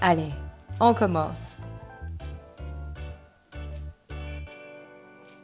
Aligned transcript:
Allez, 0.00 0.30
on 0.78 0.94
commence. 0.94 1.40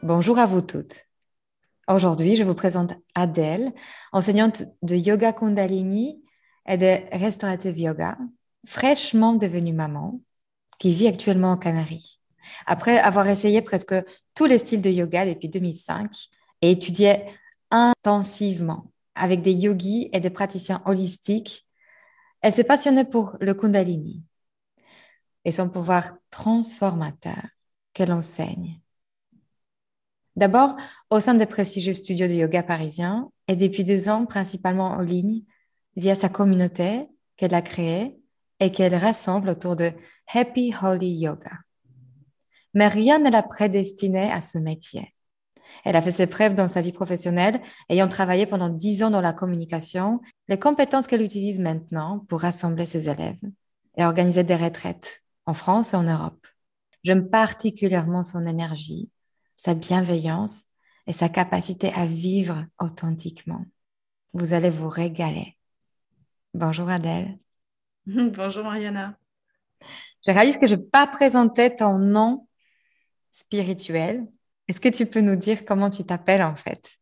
Bonjour 0.00 0.38
à 0.38 0.46
vous 0.46 0.60
toutes. 0.60 0.94
Aujourd'hui, 1.88 2.36
je 2.36 2.44
vous 2.44 2.54
présente 2.54 2.92
Adèle, 3.16 3.72
enseignante 4.12 4.62
de 4.82 4.94
yoga 4.94 5.32
kundalini 5.32 6.22
et 6.68 6.76
de 6.76 6.98
restaurative 7.10 7.76
yoga, 7.76 8.16
fraîchement 8.64 9.32
devenue 9.32 9.72
maman, 9.72 10.20
qui 10.78 10.94
vit 10.94 11.08
actuellement 11.08 11.54
aux 11.54 11.58
Canaries. 11.58 12.20
Après 12.66 12.98
avoir 12.98 13.28
essayé 13.28 13.60
presque 13.60 13.96
tous 14.36 14.44
les 14.44 14.58
styles 14.58 14.82
de 14.82 14.90
yoga 14.90 15.26
depuis 15.26 15.48
2005 15.48 16.12
et 16.62 16.70
étudié 16.70 17.24
intensivement 17.72 18.92
avec 19.16 19.42
des 19.42 19.52
yogis 19.52 20.10
et 20.12 20.20
des 20.20 20.30
praticiens 20.30 20.80
holistiques, 20.84 21.66
elle 22.40 22.52
s'est 22.52 22.62
passionnée 22.62 23.04
pour 23.04 23.36
le 23.40 23.52
kundalini, 23.54 24.22
et 25.44 25.52
son 25.52 25.68
pouvoir 25.68 26.14
transformateur 26.30 27.42
qu'elle 27.92 28.12
enseigne. 28.12 28.80
D'abord, 30.36 30.76
au 31.10 31.20
sein 31.20 31.34
des 31.34 31.46
prestigieux 31.46 31.94
studios 31.94 32.26
de 32.26 32.32
yoga 32.32 32.62
parisiens 32.62 33.30
et 33.46 33.56
depuis 33.56 33.84
deux 33.84 34.08
ans, 34.08 34.26
principalement 34.26 34.88
en 34.88 35.00
ligne, 35.00 35.42
via 35.96 36.16
sa 36.16 36.28
communauté 36.28 37.06
qu'elle 37.36 37.54
a 37.54 37.62
créée 37.62 38.18
et 38.58 38.72
qu'elle 38.72 38.94
rassemble 38.94 39.48
autour 39.48 39.76
de 39.76 39.92
Happy 40.32 40.74
Holy 40.82 41.18
Yoga. 41.18 41.52
Mais 42.72 42.88
rien 42.88 43.20
ne 43.20 43.30
l'a 43.30 43.42
prédestinée 43.42 44.30
à 44.32 44.40
ce 44.40 44.58
métier. 44.58 45.14
Elle 45.84 45.96
a 45.96 46.02
fait 46.02 46.12
ses 46.12 46.26
preuves 46.26 46.54
dans 46.54 46.68
sa 46.68 46.82
vie 46.82 46.92
professionnelle, 46.92 47.60
ayant 47.88 48.08
travaillé 48.08 48.46
pendant 48.46 48.68
dix 48.68 49.02
ans 49.02 49.10
dans 49.10 49.20
la 49.20 49.32
communication, 49.32 50.20
les 50.48 50.58
compétences 50.58 51.06
qu'elle 51.06 51.22
utilise 51.22 51.60
maintenant 51.60 52.24
pour 52.28 52.40
rassembler 52.40 52.86
ses 52.86 53.08
élèves 53.08 53.38
et 53.96 54.04
organiser 54.04 54.42
des 54.44 54.56
retraites 54.56 55.23
en 55.46 55.54
France 55.54 55.94
et 55.94 55.96
en 55.96 56.04
Europe. 56.04 56.46
J'aime 57.02 57.28
particulièrement 57.28 58.22
son 58.22 58.46
énergie, 58.46 59.10
sa 59.56 59.74
bienveillance 59.74 60.64
et 61.06 61.12
sa 61.12 61.28
capacité 61.28 61.92
à 61.92 62.06
vivre 62.06 62.64
authentiquement. 62.78 63.64
Vous 64.32 64.54
allez 64.54 64.70
vous 64.70 64.88
régaler. 64.88 65.56
Bonjour 66.54 66.88
Adèle. 66.88 67.38
Bonjour 68.06 68.64
Mariana. 68.64 69.18
Je 70.26 70.32
réalise 70.32 70.56
que 70.56 70.66
je 70.66 70.76
n'ai 70.76 70.82
pas 70.82 71.06
présenté 71.06 71.74
ton 71.76 71.98
nom 71.98 72.48
spirituel. 73.30 74.26
Est-ce 74.68 74.80
que 74.80 74.88
tu 74.88 75.06
peux 75.06 75.20
nous 75.20 75.36
dire 75.36 75.64
comment 75.64 75.90
tu 75.90 76.04
t'appelles 76.04 76.42
en 76.42 76.56
fait? 76.56 76.96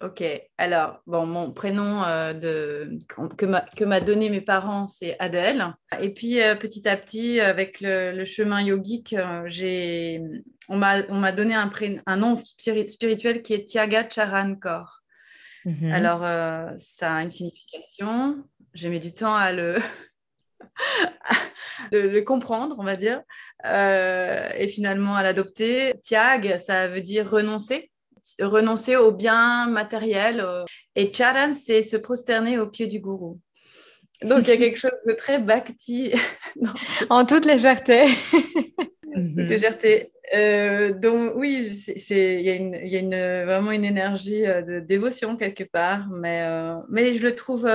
Ok, 0.00 0.22
alors, 0.58 1.02
bon, 1.08 1.26
mon 1.26 1.52
prénom 1.52 2.04
euh, 2.04 2.32
de, 2.32 3.00
que 3.36 3.84
m'a 3.84 4.00
donné 4.00 4.30
mes 4.30 4.40
parents, 4.40 4.86
c'est 4.86 5.16
Adèle. 5.18 5.74
Et 6.00 6.14
puis, 6.14 6.40
euh, 6.40 6.54
petit 6.54 6.88
à 6.88 6.96
petit, 6.96 7.40
avec 7.40 7.80
le, 7.80 8.24
chemin 8.24 8.62
yogique, 8.62 9.14
euh, 9.14 9.42
j'ai, 9.46 10.22
on 10.68 10.76
m'a 10.76 11.32
donné 11.32 11.56
un, 11.56 11.68
un 12.06 12.16
nom 12.16 12.36
spirituel 12.36 13.42
qui 13.42 13.54
est 13.54 13.64
Tiaga 13.64 14.08
Charan 14.08 14.54
Kor. 14.54 15.00
Mhm. 15.64 15.92
Alors, 15.92 16.20
ça 16.78 17.16
a 17.16 17.22
une 17.24 17.30
signification. 17.30 18.44
J'ai 18.74 18.90
mis 18.90 19.00
du 19.00 19.12
temps 19.12 19.34
à 19.34 19.50
le, 19.50 19.78
le, 21.90 22.20
comprendre, 22.20 22.76
on 22.78 22.84
va 22.84 22.94
dire, 22.94 23.20
et 23.64 24.68
finalement 24.68 25.16
à 25.16 25.24
l'adopter. 25.24 25.94
Tiag, 26.04 26.58
ça 26.58 26.86
veut 26.86 27.00
dire 27.00 27.28
renoncer 27.28 27.90
renoncer 28.40 28.96
au 28.96 29.12
bien 29.12 29.66
matériel. 29.66 30.44
Et 30.96 31.12
charan, 31.12 31.54
c'est 31.54 31.82
se 31.82 31.96
prosterner 31.96 32.58
au 32.58 32.66
pied 32.68 32.86
du 32.86 33.00
gourou. 33.00 33.40
Donc 34.22 34.40
il 34.42 34.48
y 34.48 34.52
a 34.52 34.56
quelque 34.56 34.78
chose 34.78 34.90
de 35.06 35.12
très 35.12 35.38
bhakti. 35.38 36.12
en 37.10 37.24
toute 37.24 37.44
légèreté. 37.44 38.04
toute 39.14 39.36
légèreté. 39.36 40.12
Euh, 40.34 40.92
donc 40.92 41.32
oui, 41.36 41.72
il 42.08 42.40
y 42.42 42.50
a, 42.50 42.54
une, 42.54 42.78
y 42.82 42.96
a 42.96 42.98
une, 42.98 43.44
vraiment 43.46 43.72
une 43.72 43.84
énergie 43.84 44.44
euh, 44.44 44.60
de 44.62 44.80
dévotion 44.80 45.36
quelque 45.36 45.64
part, 45.64 46.06
mais, 46.10 46.42
euh, 46.42 46.74
mais 46.90 47.14
je 47.14 47.22
le 47.22 47.34
trouve, 47.34 47.68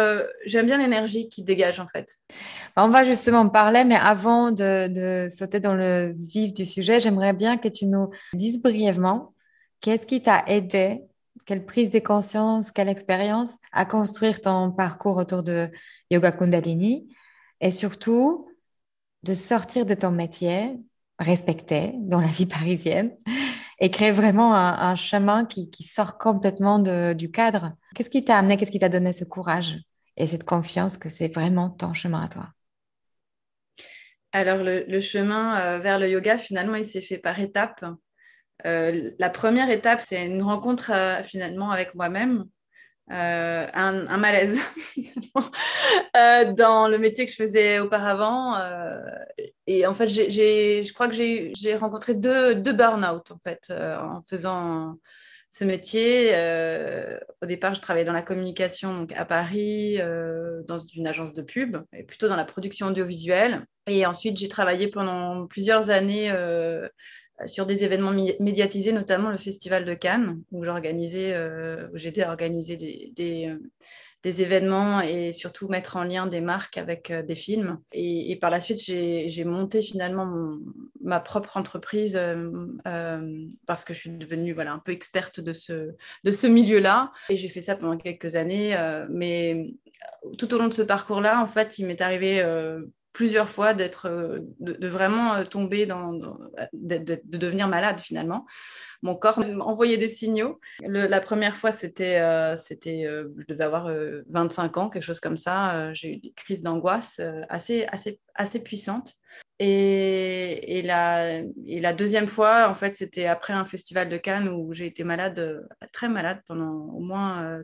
j'aime 0.46 0.68
bien 0.68 0.78
l'énergie 0.78 1.30
qui 1.30 1.44
dégage 1.44 1.80
en 1.80 1.88
fait. 1.88 2.19
On 2.78 2.90
va 2.90 3.06
justement 3.06 3.40
en 3.40 3.50
parler, 3.50 3.86
mais 3.86 3.96
avant 3.96 4.52
de, 4.52 4.88
de 4.88 5.30
sauter 5.30 5.59
dans 5.59 5.74
le 5.74 6.13
vif 6.16 6.53
du 6.53 6.66
sujet, 6.66 7.02
j'aimerais 7.02 7.34
bien 7.34 7.58
que 7.58 7.68
tu 7.68 7.88
nous 7.88 8.12
dises 8.34 8.62
brièvement 8.62 9.33
Qu'est-ce 9.84 10.06
qui 10.06 10.22
t'a 10.24 10.46
aidé? 10.48 11.02
Quelle 11.46 11.66
prise 11.66 11.92
de 11.92 12.00
conscience, 12.00 12.72
quelle 12.72 12.88
expérience 12.88 13.58
à 13.74 13.84
construire 13.84 14.40
ton 14.40 14.72
parcours 14.72 15.18
autour 15.18 15.44
de 15.44 15.70
Yoga 16.10 16.32
Kundalini? 16.32 17.14
Et 17.60 17.70
surtout, 17.70 18.48
de 19.24 19.34
sortir 19.34 19.86
de 19.86 19.94
ton 19.94 20.12
métier 20.12 20.72
respecté 21.20 21.92
dans 21.98 22.22
la 22.22 22.28
vie 22.28 22.46
parisienne 22.46 23.12
et 23.82 23.92
créer 23.92 24.12
vraiment 24.12 24.56
un, 24.56 24.96
chemin 24.96 25.44
qui, 25.44 25.70
sort 25.84 26.18
complètement 26.18 26.80
du 26.80 27.30
cadre. 27.30 27.74
Qu'est-ce 27.94 28.10
qui 28.10 28.24
t'a 28.24 28.38
amené, 28.38 28.56
qu'est-ce 28.56 28.72
qui 28.72 28.80
t'a 28.80 28.88
donné 28.88 29.12
ce 29.12 29.26
courage 29.26 29.80
et 30.16 30.28
cette 30.28 30.46
confiance 30.46 30.98
que 30.98 31.10
c'est 31.10 31.28
vraiment 31.28 31.70
ton 31.70 31.94
chemin 31.94 32.24
à 32.24 32.30
toi? 32.30 32.48
Alors, 34.32 34.64
le, 34.64 35.00
chemin 35.02 35.60
euh, 35.60 35.80
vers 35.80 36.00
le 36.00 36.10
yoga, 36.10 36.38
finalement, 36.38 36.76
il 36.76 36.86
s'est 36.86 37.02
fait 37.02 37.18
par 37.18 37.38
étapes. 37.42 37.84
Euh, 38.66 39.12
la 39.19 39.29
première 39.29 39.69
étape, 39.69 40.01
c'est 40.01 40.25
une 40.25 40.41
rencontre 40.41 40.91
euh, 40.94 41.24
finalement 41.24 41.72
avec 41.72 41.96
moi-même, 41.96 42.46
euh, 43.12 43.68
un, 43.74 44.18
malaise 44.18 44.59
dans 46.56 46.88
le 46.88 46.97
métier 46.97 47.25
que 47.25 47.31
je 47.31 47.35
faisais 47.35 47.79
auparavant. 47.79 48.56
et 49.68 49.85
en 49.85 49.94
fait, 49.94 50.07
je 50.07 50.94
crois 50.94 51.09
que 51.09 51.13
j'ai 51.13 51.75
rencontré 51.75 52.13
deux, 52.13 52.56
deux 52.56 52.72
burn-out 52.72 53.31
en 53.31 53.40
fait 53.44 53.72
en 53.72 54.22
faisant 54.22 54.97
ce 55.50 55.66
métier. 55.66 56.30
au 57.41 57.45
départ, 57.45 57.75
je 57.75 57.81
travaillais 57.81 58.06
dans 58.06 58.13
la 58.13 58.22
communication 58.22 58.97
donc 58.97 59.12
à 59.12 59.25
Paris, 59.25 59.97
dans 60.66 60.80
une 60.80 61.06
agence 61.06 61.34
de 61.34 61.41
pub, 61.41 61.78
et 61.91 62.03
plutôt 62.03 62.30
dans 62.30 62.38
la 62.38 62.45
production 62.45 62.88
audiovisuelle. 62.88 63.66
Et 63.85 64.06
ensuite, 64.06 64.38
j'ai 64.38 64.47
travaillé 64.47 64.88
pendant 64.88 65.45
plusieurs 65.48 65.89
années 65.89 66.31
sur 67.45 67.66
des 67.66 67.84
événements 67.84 68.13
médiatisés, 68.40 68.92
notamment 68.92 69.30
le 69.30 69.38
Festival 69.38 69.86
de 69.86 69.94
Cannes, 69.94 70.42
où 70.51 70.63
j'organisais, 70.63 71.34
euh, 71.34 71.88
où 71.94 71.98
j'étais 71.98 72.24
à 72.24 72.30
organiser 72.30 72.78
euh, 73.19 73.57
des, 74.24 74.42
événements 74.42 75.01
et 75.01 75.34
surtout 75.34 75.68
mettre 75.68 75.98
en 75.98 76.04
lien 76.04 76.28
des 76.28 76.42
marques 76.42 76.78
avec 76.78 77.12
euh, 77.12 77.24
des 77.24 77.36
films. 77.36 77.80
Et, 77.92 78.38
par 78.38 78.50
la 78.50 78.60
suite, 78.60 78.80
j'ai 78.80 79.44
monté 79.45 79.81
finalement 79.81 80.57
ma 81.01 81.19
propre 81.19 81.57
entreprise 81.57 82.19
parce 83.66 83.84
que 83.84 83.94
je 83.94 84.00
suis 84.00 84.12
devenue 84.12 84.54
voilà, 84.54 84.74
un 84.74 84.80
peu 84.80 84.92
experte 84.92 85.40
de 85.40 85.54
ce, 85.54 85.92
de 86.24 86.31
ce 86.31 86.48
milieu-là. 86.48 87.12
Et 87.30 87.36
j'ai 87.36 87.50
fait 87.50 87.62
ça 87.62 87.75
pendant 87.75 87.98
quelques 87.98 88.36
années. 88.36 88.78
mais 89.10 89.74
tout 90.38 90.54
au 90.54 90.57
long 90.57 90.68
de 90.68 90.74
ce 90.74 90.81
parcours-là, 90.81 91.42
en 91.42 91.48
fait, 91.48 91.80
il 91.80 91.86
m'est 91.86 92.01
arrivé 92.01 92.42
plusieurs 93.13 93.48
fois 93.48 93.74
d'être, 93.74 94.07
euh, 94.07 94.39
de, 94.60 94.88
vraiment 94.88 95.36
euh, 95.36 95.44
tomber 95.45 95.86
dans, 95.86 96.13
de, 96.13 97.21
devenir 97.24 97.68
malade 97.68 98.00
finalement. 98.00 98.45
Mon 99.04 99.15
corps 99.15 99.39
m'envoyait 99.39 99.98
des 99.98 100.10
signaux. 100.10 100.60
la 100.81 101.21
première 101.21 101.56
fois, 101.56 101.71
c'était, 101.71 102.19
euh, 102.19 102.57
c'était, 102.57 103.04
je 103.04 103.45
devais 103.48 103.63
avoir 103.63 103.89
25 104.30 104.77
ans, 104.77 104.89
quelque 104.89 105.04
chose 105.04 105.19
comme 105.19 105.38
ça. 105.38 105.94
j'ai 105.94 106.13
eu 106.13 106.18
des 106.18 106.31
crises 106.31 106.63
d'angoisse 106.63 107.21
assez, 107.50 107.86
assez, 107.86 108.19
assez 108.33 108.60
puissantes. 108.60 109.16
Et, 109.59 110.81
la, 110.86 111.39
et, 111.68 111.80
la, 111.81 111.94
deuxième 111.94 112.27
fois, 112.27 112.69
en 112.69 112.75
fait, 112.75 112.95
c'était 112.95 113.27
après 113.27 113.54
un 113.54 113.66
festival 113.66 114.07
de 114.07 114.18
Cannes 114.18 114.48
où 114.48 114.71
j'ai 114.71 114.86
été 114.86 115.04
malade, 115.04 115.68
très 115.92 116.07
malade 116.07 116.42
pendant 116.48 116.86
au 116.94 117.00
moins 117.01 117.62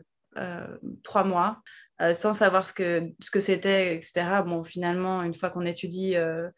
trois 1.02 1.24
mois. 1.24 1.62
Euh, 2.00 2.14
sans 2.14 2.32
savoir 2.32 2.64
ce 2.64 2.72
que, 2.72 3.10
ce 3.20 3.30
que 3.30 3.40
c'était, 3.40 3.94
etc. 3.94 4.42
Bon, 4.46 4.64
finalement, 4.64 5.22
une 5.22 5.34
fois 5.34 5.50
qu'on 5.50 5.66
étudie 5.66 6.16
euh, 6.16 6.48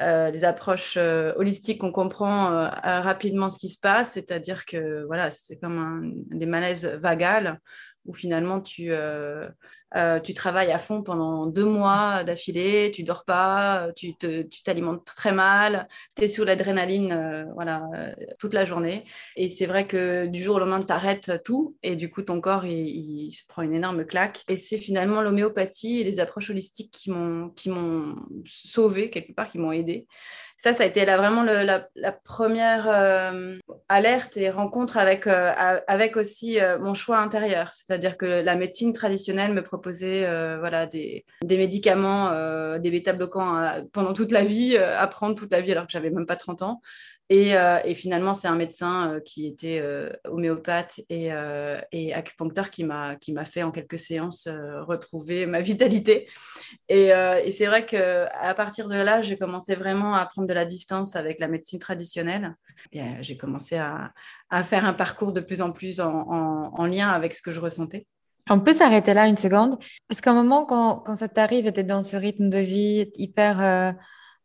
euh, 0.00 0.30
les 0.30 0.44
approches 0.44 0.96
holistiques, 0.96 1.82
on 1.82 1.90
comprend 1.90 2.68
rapidement 2.82 3.48
ce 3.48 3.58
qui 3.58 3.68
se 3.68 3.78
passe, 3.78 4.12
c'est-à-dire 4.12 4.64
que 4.66 5.04
voilà, 5.06 5.30
c'est 5.30 5.56
comme 5.56 5.78
un, 5.78 6.36
des 6.36 6.46
malaises 6.46 6.86
vagales 6.86 7.60
où 8.04 8.12
finalement 8.12 8.60
tu, 8.60 8.92
euh, 9.96 10.18
tu 10.20 10.34
travailles 10.34 10.72
à 10.72 10.78
fond 10.78 11.02
pendant 11.02 11.46
deux 11.46 11.64
mois 11.64 12.24
d'affilée, 12.24 12.90
tu 12.92 13.04
dors 13.04 13.24
pas, 13.24 13.88
tu 13.94 14.14
t'alimentes 14.64 15.04
très 15.04 15.32
mal, 15.32 15.88
tu 16.16 16.24
es 16.24 16.28
sous 16.28 16.44
l'adrénaline 16.44 17.12
euh, 17.12 17.44
voilà, 17.54 17.82
euh, 17.94 18.12
toute 18.38 18.54
la 18.54 18.64
journée. 18.64 19.04
Et 19.36 19.48
c'est 19.48 19.66
vrai 19.66 19.86
que 19.86 20.26
du 20.26 20.42
jour 20.42 20.56
au 20.56 20.58
lendemain, 20.58 20.80
tu 20.80 20.92
arrêtes 20.92 21.42
tout 21.44 21.76
et 21.82 21.96
du 21.96 22.10
coup, 22.10 22.22
ton 22.22 22.40
corps, 22.40 22.64
il, 22.64 23.30
se 23.30 23.46
prend 23.46 23.62
une 23.62 23.74
énorme 23.74 24.04
claque. 24.04 24.42
Et 24.48 24.56
c'est 24.56 24.78
finalement 24.78 25.22
l'homéopathie 25.22 26.00
et 26.00 26.04
les 26.04 26.20
approches 26.20 26.50
holistiques 26.50 26.90
qui 26.90 27.10
m'ont 27.10 28.16
sauvé 28.44 29.10
quelque 29.10 29.32
part, 29.32 29.48
qui 29.48 29.58
m'ont 29.58 29.72
aidé 29.72 30.06
ça, 30.56 30.72
ça 30.72 30.84
a 30.84 30.86
été 30.86 31.04
vraiment 31.04 31.42
la, 31.42 32.12
première 32.12 32.88
euh, 32.88 33.58
alerte 33.88 34.36
et 34.36 34.50
rencontre 34.50 34.96
avec, 34.96 35.26
euh, 35.26 35.52
avec 35.86 36.16
aussi 36.16 36.60
euh, 36.60 36.78
mon 36.78 36.94
choix 36.94 37.18
intérieur. 37.18 37.70
C'est-à-dire 37.74 38.16
que 38.16 38.24
la 38.24 38.54
médecine 38.54 38.92
traditionnelle 38.92 39.52
me 39.52 39.62
proposait 39.62 40.26
voilà, 40.58 40.86
des, 40.86 41.24
des 41.42 41.58
médicaments, 41.58 42.30
des 42.78 42.90
bêta-bloquants 42.90 43.84
pendant 43.92 44.12
toute 44.12 44.30
la 44.30 44.44
vie, 44.44 44.76
à 44.76 45.06
prendre 45.06 45.34
toute 45.34 45.52
la 45.52 45.60
vie 45.60 45.72
alors 45.72 45.86
que 45.86 45.92
j'avais 45.92 46.10
même 46.10 46.26
pas 46.26 46.36
30 46.36 46.62
ans. 46.62 46.80
Euh, 47.32 47.80
et, 47.84 47.94
finalement, 47.94 48.34
c'est 48.34 48.48
un 48.48 48.54
médecin 48.54 49.12
euh, 49.14 49.20
qui 49.20 49.46
était 49.46 49.80
euh, 49.82 50.10
homéopathe 50.28 51.00
et, 51.08 51.32
acupuncteur 52.12 52.70
qui 52.70 52.84
m'a 52.84 53.44
fait 53.44 53.62
en 53.62 53.70
quelques 53.70 53.98
séances 53.98 54.48
retrouver 54.82 55.46
ma 55.46 55.60
vitalité. 55.60 56.28
Et, 56.88 57.10
c'est 57.50 57.66
vrai 57.66 57.86
qu'à 57.86 58.54
partir 58.56 58.88
de 58.88 58.94
là, 58.94 59.22
j'ai 59.22 59.36
commencé 59.36 59.74
vraiment 59.74 60.14
à 60.14 60.26
prendre 60.26 60.48
de 60.48 60.54
la 60.54 60.64
distance 60.64 61.16
avec 61.16 61.40
la 61.40 61.48
médecine 61.48 61.78
traditionnelle. 61.78 62.54
J'ai 63.20 63.36
commencé 63.36 63.76
à, 63.76 64.12
à, 64.50 64.62
faire 64.62 64.84
un 64.84 64.92
parcours 64.92 65.32
de 65.32 65.40
plus 65.40 65.62
en 65.62 65.72
plus 65.72 66.00
en, 66.00 66.10
en, 66.10 66.86
lien 66.86 67.08
avec 67.08 67.34
ce 67.34 67.42
que 67.42 67.50
je 67.50 67.60
ressentais. 67.60 68.06
On 68.50 68.60
peut 68.60 68.74
s'arrêter 68.74 69.14
là 69.14 69.26
une 69.26 69.38
seconde, 69.38 69.78
parce 70.06 70.20
qu'à 70.20 70.32
un 70.32 70.34
moment, 70.34 70.66
quand, 70.66 70.98
quand 70.98 71.14
ça 71.14 71.28
t'arrive, 71.28 71.72
tu 71.72 71.80
es 71.80 71.84
dans 71.84 72.02
ce 72.02 72.16
rythme 72.16 72.50
de 72.50 72.58
vie 72.58 73.10
hyper 73.14 73.94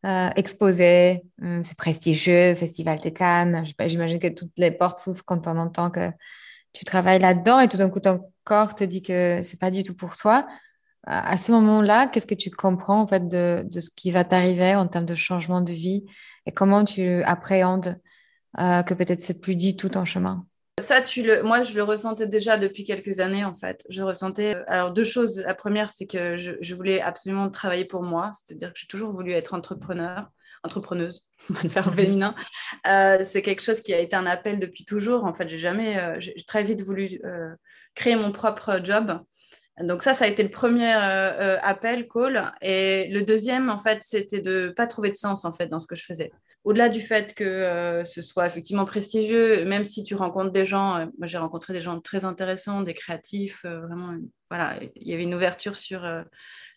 euh, 0.06 0.30
exposé, 0.36 1.24
hum, 1.42 1.64
c'est 1.64 1.78
prestigieux, 1.78 2.56
Festival 2.56 3.00
de 3.00 3.10
Cannes. 3.10 3.66
J'imagine 3.86 4.20
que 4.20 4.28
toutes 4.30 4.58
les 4.58 4.72
portes 4.72 4.98
s'ouvrent 4.98 5.26
quand 5.26 5.48
on 5.48 5.58
entend 5.58 5.90
que 5.90 6.12
tu 6.74 6.86
travailles 6.86 7.20
là-dedans 7.20 7.60
et 7.60 7.68
tout 7.68 7.78
d'un 7.78 7.90
coup 7.90 8.00
ton 8.00 8.32
corps 8.44 8.76
te 8.76 8.84
dit 8.84 9.02
que 9.02 9.42
c'est 9.44 9.60
pas 9.60 9.72
du 9.72 9.84
tout 9.84 9.96
pour 9.96 10.16
toi. 10.16 10.48
À 11.06 11.38
ce 11.38 11.52
moment-là, 11.54 12.08
qu'est-ce 12.08 12.28
que 12.28 12.36
tu 12.36 12.52
comprends 12.52 13.02
en 13.02 13.08
fait 13.08 13.28
de, 13.28 13.66
ce 13.80 13.90
qui 13.96 14.12
va 14.12 14.24
t'arriver 14.24 14.76
en 14.76 14.88
termes 14.88 15.06
de 15.06 15.16
changement 15.16 15.62
de 15.62 15.72
vie 15.72 16.06
et 16.46 16.52
comment 16.52 16.84
tu 16.84 17.24
appréhendes 17.24 18.00
euh, 18.60 18.84
que 18.84 18.94
peut-être 18.94 19.22
c'est 19.22 19.40
plus 19.40 19.56
dit 19.56 19.76
tout 19.76 19.98
en 19.98 20.06
chemin? 20.06 20.46
Ça, 20.80 21.02
moi, 21.44 21.64
je 21.64 21.76
le 21.76 21.84
ressentais 21.84 22.28
déjà 22.28 22.58
depuis 22.58 22.84
quelques 22.84 23.20
années, 23.20 23.46
en 23.46 23.54
fait. 23.54 23.86
Je 23.90 24.02
ressentais. 24.02 24.56
Euh, 24.56 24.64
alors, 24.68 24.92
deux 24.92 25.04
choses. 25.04 25.40
La 25.40 25.54
première, 25.54 25.90
c'est 25.90 26.06
que 26.06 26.38
je, 26.38 26.76
voulais 26.76 27.02
absolument 27.02 27.50
travailler 27.50 27.86
pour 27.86 28.04
moi, 28.04 28.32
c'est-à-dire 28.34 28.74
que 28.74 28.80
j'ai 28.80 28.88
toujours 28.88 29.12
voulu 29.12 29.32
être 29.34 29.54
entrepreneur, 29.54 30.30
entrepreneuse, 30.64 31.30
le 31.64 31.70
faire 31.70 31.94
féminin. 31.94 32.36
Euh, 32.88 33.24
c'est 33.24 33.42
quelque 33.42 33.62
chose 33.62 33.82
qui 33.82 33.94
a 33.94 34.00
été 34.00 34.16
un 34.16 34.26
appel 34.26 34.60
depuis 34.60 34.86
toujours. 34.86 35.26
En 35.26 35.34
fait, 35.34 35.50
j'ai 35.50 35.60
jamais. 35.60 36.00
Euh, 36.00 36.20
j'ai 36.20 36.34
très 36.48 36.64
vite 36.64 36.82
voulu 36.82 37.22
créer 37.96 38.16
mon 38.16 38.32
propre 38.32 38.80
job. 38.84 39.20
Donc 39.80 40.04
ça, 40.04 40.14
ça 40.14 40.26
a 40.26 40.28
été 40.28 40.44
le 40.44 40.50
premier 40.50 40.92
appel, 40.92 42.08
call. 42.08 42.52
Et 42.62 43.08
le 43.10 43.22
deuxième, 43.22 43.70
en 43.70 43.78
fait, 43.78 44.00
c'était 44.02 44.42
de 44.42 44.74
pas 44.76 44.88
trouver 44.88 45.10
de 45.10 45.16
sens 45.16 45.46
en 45.46 45.52
fait 45.52 45.68
dans 45.68 45.80
ce 45.80 45.88
que 45.88 45.96
je 45.96 46.04
faisais 46.04 46.32
au-delà 46.64 46.90
du 46.90 47.02
fait 47.02 47.34
que 47.34 47.44
euh, 47.44 48.04
ce 48.06 48.22
soit 48.22 48.46
effectivement 48.46 48.86
prestigieux, 48.86 49.66
même 49.66 49.86
si 49.86 50.04
tu 50.04 50.16
rencontres 50.16 50.52
des 50.52 50.66
gens, 50.66 50.98
euh, 50.98 51.06
moi 51.18 51.28
j'ai 51.28 51.38
rencontré 51.38 51.74
des 51.74 51.82
gens 51.82 52.00
très 52.00 52.26
intéressants, 52.26 52.82
des 52.82 52.94
créatifs, 52.94 53.64
euh, 53.66 53.80
vraiment, 53.82 54.16
voilà, 54.50 54.80
il 54.96 55.08
y 55.08 55.14
avait 55.14 55.24
une 55.24 55.36
ouverture 55.36 55.76
sur 55.76 56.08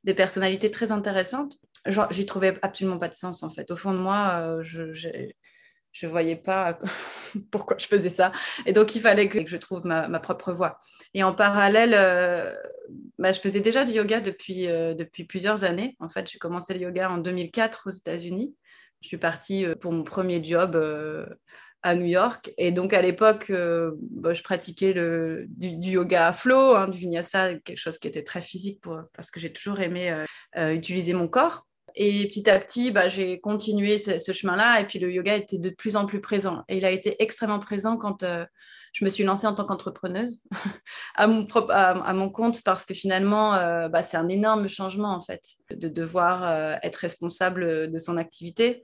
des 0.05 0.15
personnalités 0.15 0.71
très 0.71 0.93
intéressantes. 0.93 1.59
J'y 2.11 2.27
trouvais 2.27 2.59
absolument 2.63 2.99
pas 2.99 3.09
de 3.09 3.15
sens 3.15 3.43
en 3.43 3.51
fait. 3.51 3.71
Au 3.71 3.77
fond 3.77 3.93
de 3.93 3.99
moi, 3.99 4.59
je, 4.63 4.93
ne 6.03 6.11
voyais 6.11 6.37
pas 6.37 6.79
pourquoi 7.51 7.77
je 7.79 7.87
faisais 7.87 8.11
ça. 8.11 8.33
Et 8.67 8.73
donc, 8.73 8.95
il 8.95 9.01
fallait 9.01 9.29
que, 9.29 9.47
je 9.47 9.57
trouve 9.57 9.85
ma, 9.85 10.21
propre 10.21 10.53
voie. 10.53 10.81
Et 11.15 11.23
en 11.23 11.35
parallèle, 11.35 11.93
bah, 13.19 13.33
je 13.33 13.41
faisais 13.41 13.61
déjà 13.61 13.85
du 13.85 13.93
yoga 13.93 14.21
depuis, 14.21 14.67
depuis 14.67 15.25
plusieurs 15.25 15.65
années. 15.65 15.97
En 16.01 16.09
fait, 16.09 16.31
j'ai 16.31 16.39
commencé 16.39 16.75
le 16.75 16.81
yoga 16.81 17.11
en 17.11 17.19
2004 17.19 17.89
aux 17.89 17.91
États-Unis. 17.91 18.55
Je 19.03 19.09
suis 19.09 19.19
partie 19.19 19.67
euh, 19.67 19.75
pour 19.75 19.93
mon 19.93 20.05
premier 20.05 20.43
job 20.43 20.77
euh, 20.77 21.27
à 21.83 21.97
New 21.97 22.07
York. 22.07 22.53
Et 22.57 22.71
donc, 22.71 22.93
à 22.93 23.03
l'époque, 23.03 23.51
euh, 23.51 23.93
bah, 23.99 24.33
je 24.33 24.43
pratiquais 24.43 24.93
le, 24.93 25.45
du, 25.49 25.91
yoga 25.91 26.29
à 26.29 26.33
flow, 26.33 26.77
hein, 26.77 26.89
du 26.89 26.99
vinyasa, 26.99 27.57
quelque 27.57 27.79
chose 27.79 27.99
qui 27.99 28.07
était 28.07 28.23
très 28.23 28.43
physique 28.43 28.81
parce 29.15 29.31
que 29.31 29.41
j'ai 29.41 29.53
toujours 29.53 29.81
aimé 29.81 30.25
utiliser 30.57 31.13
mon 31.13 31.27
corps. 31.27 31.67
Et 31.95 32.27
petit 32.27 32.49
à 32.49 32.59
petit, 32.59 32.91
bah, 32.91 33.09
j'ai 33.09 33.41
continué 33.41 33.99
ce, 33.99 34.33
chemin-là. 34.33 34.81
Et 34.81 34.87
puis, 34.87 34.99
le 34.99 35.13
yoga 35.13 35.37
était 35.37 35.59
de 35.59 35.71
plus 35.71 35.97
en 35.97 36.07
plus 36.07 36.21
présent. 36.21 36.65
Et 36.69 36.79
il 36.79 36.85
a 36.85 36.91
été 36.91 37.23
extrêmement 37.23 37.59
présent 37.59 37.97
quand 37.97 38.25
je 38.93 39.05
me 39.05 39.11
suis 39.11 39.25
lancée 39.25 39.47
en 39.47 39.55
tant 39.55 39.65
qu'entrepreneuse 39.65 40.43
à, 41.17 41.27
mon 41.27 41.47
à, 41.71 42.13
mon 42.13 42.31
compte 42.31 42.63
parce 42.63 42.85
que 42.85 42.95
finalement, 42.95 43.55
euh, 43.55 43.89
bah, 43.89 44.03
c'est 44.03 44.17
un 44.17 44.29
énorme 44.29 44.69
changement 44.69 45.15
en 45.15 45.21
fait 45.21 45.55
de 45.71 45.89
devoir 45.89 46.45
euh, 46.45 46.77
être 46.83 46.97
responsable 46.97 47.91
de 47.91 47.99
son 47.99 48.17
activité. 48.17 48.83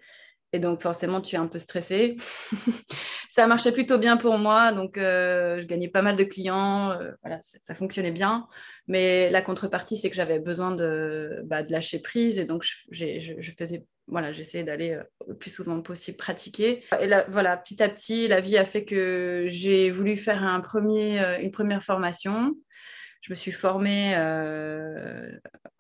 Et 0.53 0.59
donc, 0.59 0.81
forcément, 0.81 1.21
tu 1.21 1.37
es 1.37 1.39
un 1.39 1.47
peu 1.47 1.59
stressé. 1.59 2.17
ça 3.31 3.47
marchait 3.47 3.73
plutôt 3.73 3.99
bien 3.99 4.17
pour 4.17 4.39
moi. 4.39 4.73
Donc, 4.73 4.97
euh, 4.97 5.61
je 5.61 5.67
gagnais 5.67 5.89
pas 5.89 6.03
mal 6.03 6.17
de 6.17 6.25
clients. 6.25 6.99
voilà, 7.23 7.39
ça, 7.43 7.75
fonctionnait 7.75 8.11
bien. 8.11 8.47
Mais 8.87 9.29
la 9.31 9.43
contrepartie, 9.43 9.97
c'est 9.97 10.09
que 10.09 10.17
j'avais 10.17 10.39
besoin 10.39 10.75
de, 10.75 11.43
bah, 11.45 11.63
de, 11.63 11.71
lâcher 11.71 11.99
prise. 12.01 12.39
Et 12.39 12.45
donc, 12.45 12.65
je, 12.91 13.53
faisais 13.59 13.85
voilà, 14.09 14.33
j'essayais 14.33 14.65
d'aller 14.65 14.93
euh, 14.93 15.03
le 15.27 15.37
plus 15.37 15.51
souvent 15.51 15.81
possible 15.83 16.17
pratiquer. 16.17 16.83
Et 17.01 17.07
là, 17.07 17.27
voilà, 17.29 17.57
petit 17.57 17.83
à 17.83 17.89
petit, 17.89 18.27
la 18.27 18.41
vie 18.41 18.57
a 18.57 18.65
fait 18.65 18.85
que 18.85 19.45
j'ai 19.49 19.91
voulu 19.91 20.17
faire 20.17 20.43
un 20.43 20.61
premier, 20.61 21.21
euh, 21.21 21.39
une 21.41 21.51
première 21.51 21.83
formation. 21.83 22.55
Je 23.21 23.33
me 23.33 23.35
suis 23.35 23.53
formée 23.53 24.15
euh, 24.17 25.31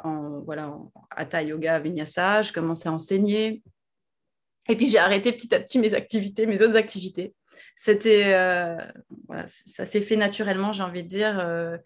en, 0.02 0.42
voilà, 0.44 0.68
en 0.68 0.90
Hatha 1.10 1.42
Yoga 1.42 1.78
Vinyasa. 1.78 2.42
Je 2.42 2.52
commençais 2.52 2.88
à 2.88 2.92
enseigner. 2.92 3.62
Et 4.68 4.76
puis 4.76 4.88
j'ai 4.88 4.98
arrêté 4.98 5.32
petit 5.32 5.54
à 5.54 5.60
petit 5.60 5.78
mes 5.78 5.94
activités, 5.94 6.46
mes 6.46 6.62
autres 6.62 6.76
activités. 6.76 7.34
C'était, 7.74 8.32
voilà, 9.26 9.46
ça 9.46 9.86
s'est 9.86 10.00
fait 10.00 10.16
naturellement, 10.16 10.72
j'ai 10.72 10.82
envie 10.82 11.02
de 11.02 11.08
dire. 11.08 11.78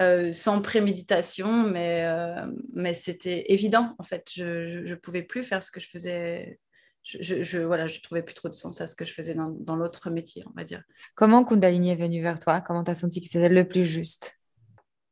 Euh, 0.00 0.32
sans 0.32 0.60
préméditation, 0.60 1.52
mais, 1.52 2.04
euh, 2.04 2.46
mais 2.72 2.94
c'était 2.94 3.52
évident 3.52 3.94
en 3.98 4.02
fait. 4.02 4.28
Je 4.34 4.80
ne 4.80 4.94
pouvais 4.96 5.22
plus 5.22 5.44
faire 5.44 5.62
ce 5.62 5.70
que 5.70 5.78
je 5.78 5.88
faisais. 5.88 6.58
Je, 7.04 7.44
je, 7.44 7.58
voilà, 7.58 7.86
je 7.86 8.00
trouvais 8.00 8.22
plus 8.22 8.34
trop 8.34 8.48
de 8.48 8.54
sens 8.54 8.80
à 8.80 8.88
ce 8.88 8.96
que 8.96 9.04
je 9.04 9.12
faisais 9.12 9.34
dans, 9.34 9.50
dans 9.50 9.76
l'autre 9.76 10.10
métier, 10.10 10.42
on 10.48 10.52
va 10.56 10.64
dire. 10.64 10.82
Comment 11.14 11.44
Kundalini 11.44 11.90
est 11.90 11.96
venu 11.96 12.22
vers 12.22 12.40
toi? 12.40 12.60
Comment 12.60 12.82
tu 12.82 12.90
as 12.90 12.94
senti 12.94 13.20
que 13.20 13.28
c'était 13.30 13.50
le 13.50 13.68
plus 13.68 13.86
juste? 13.86 14.40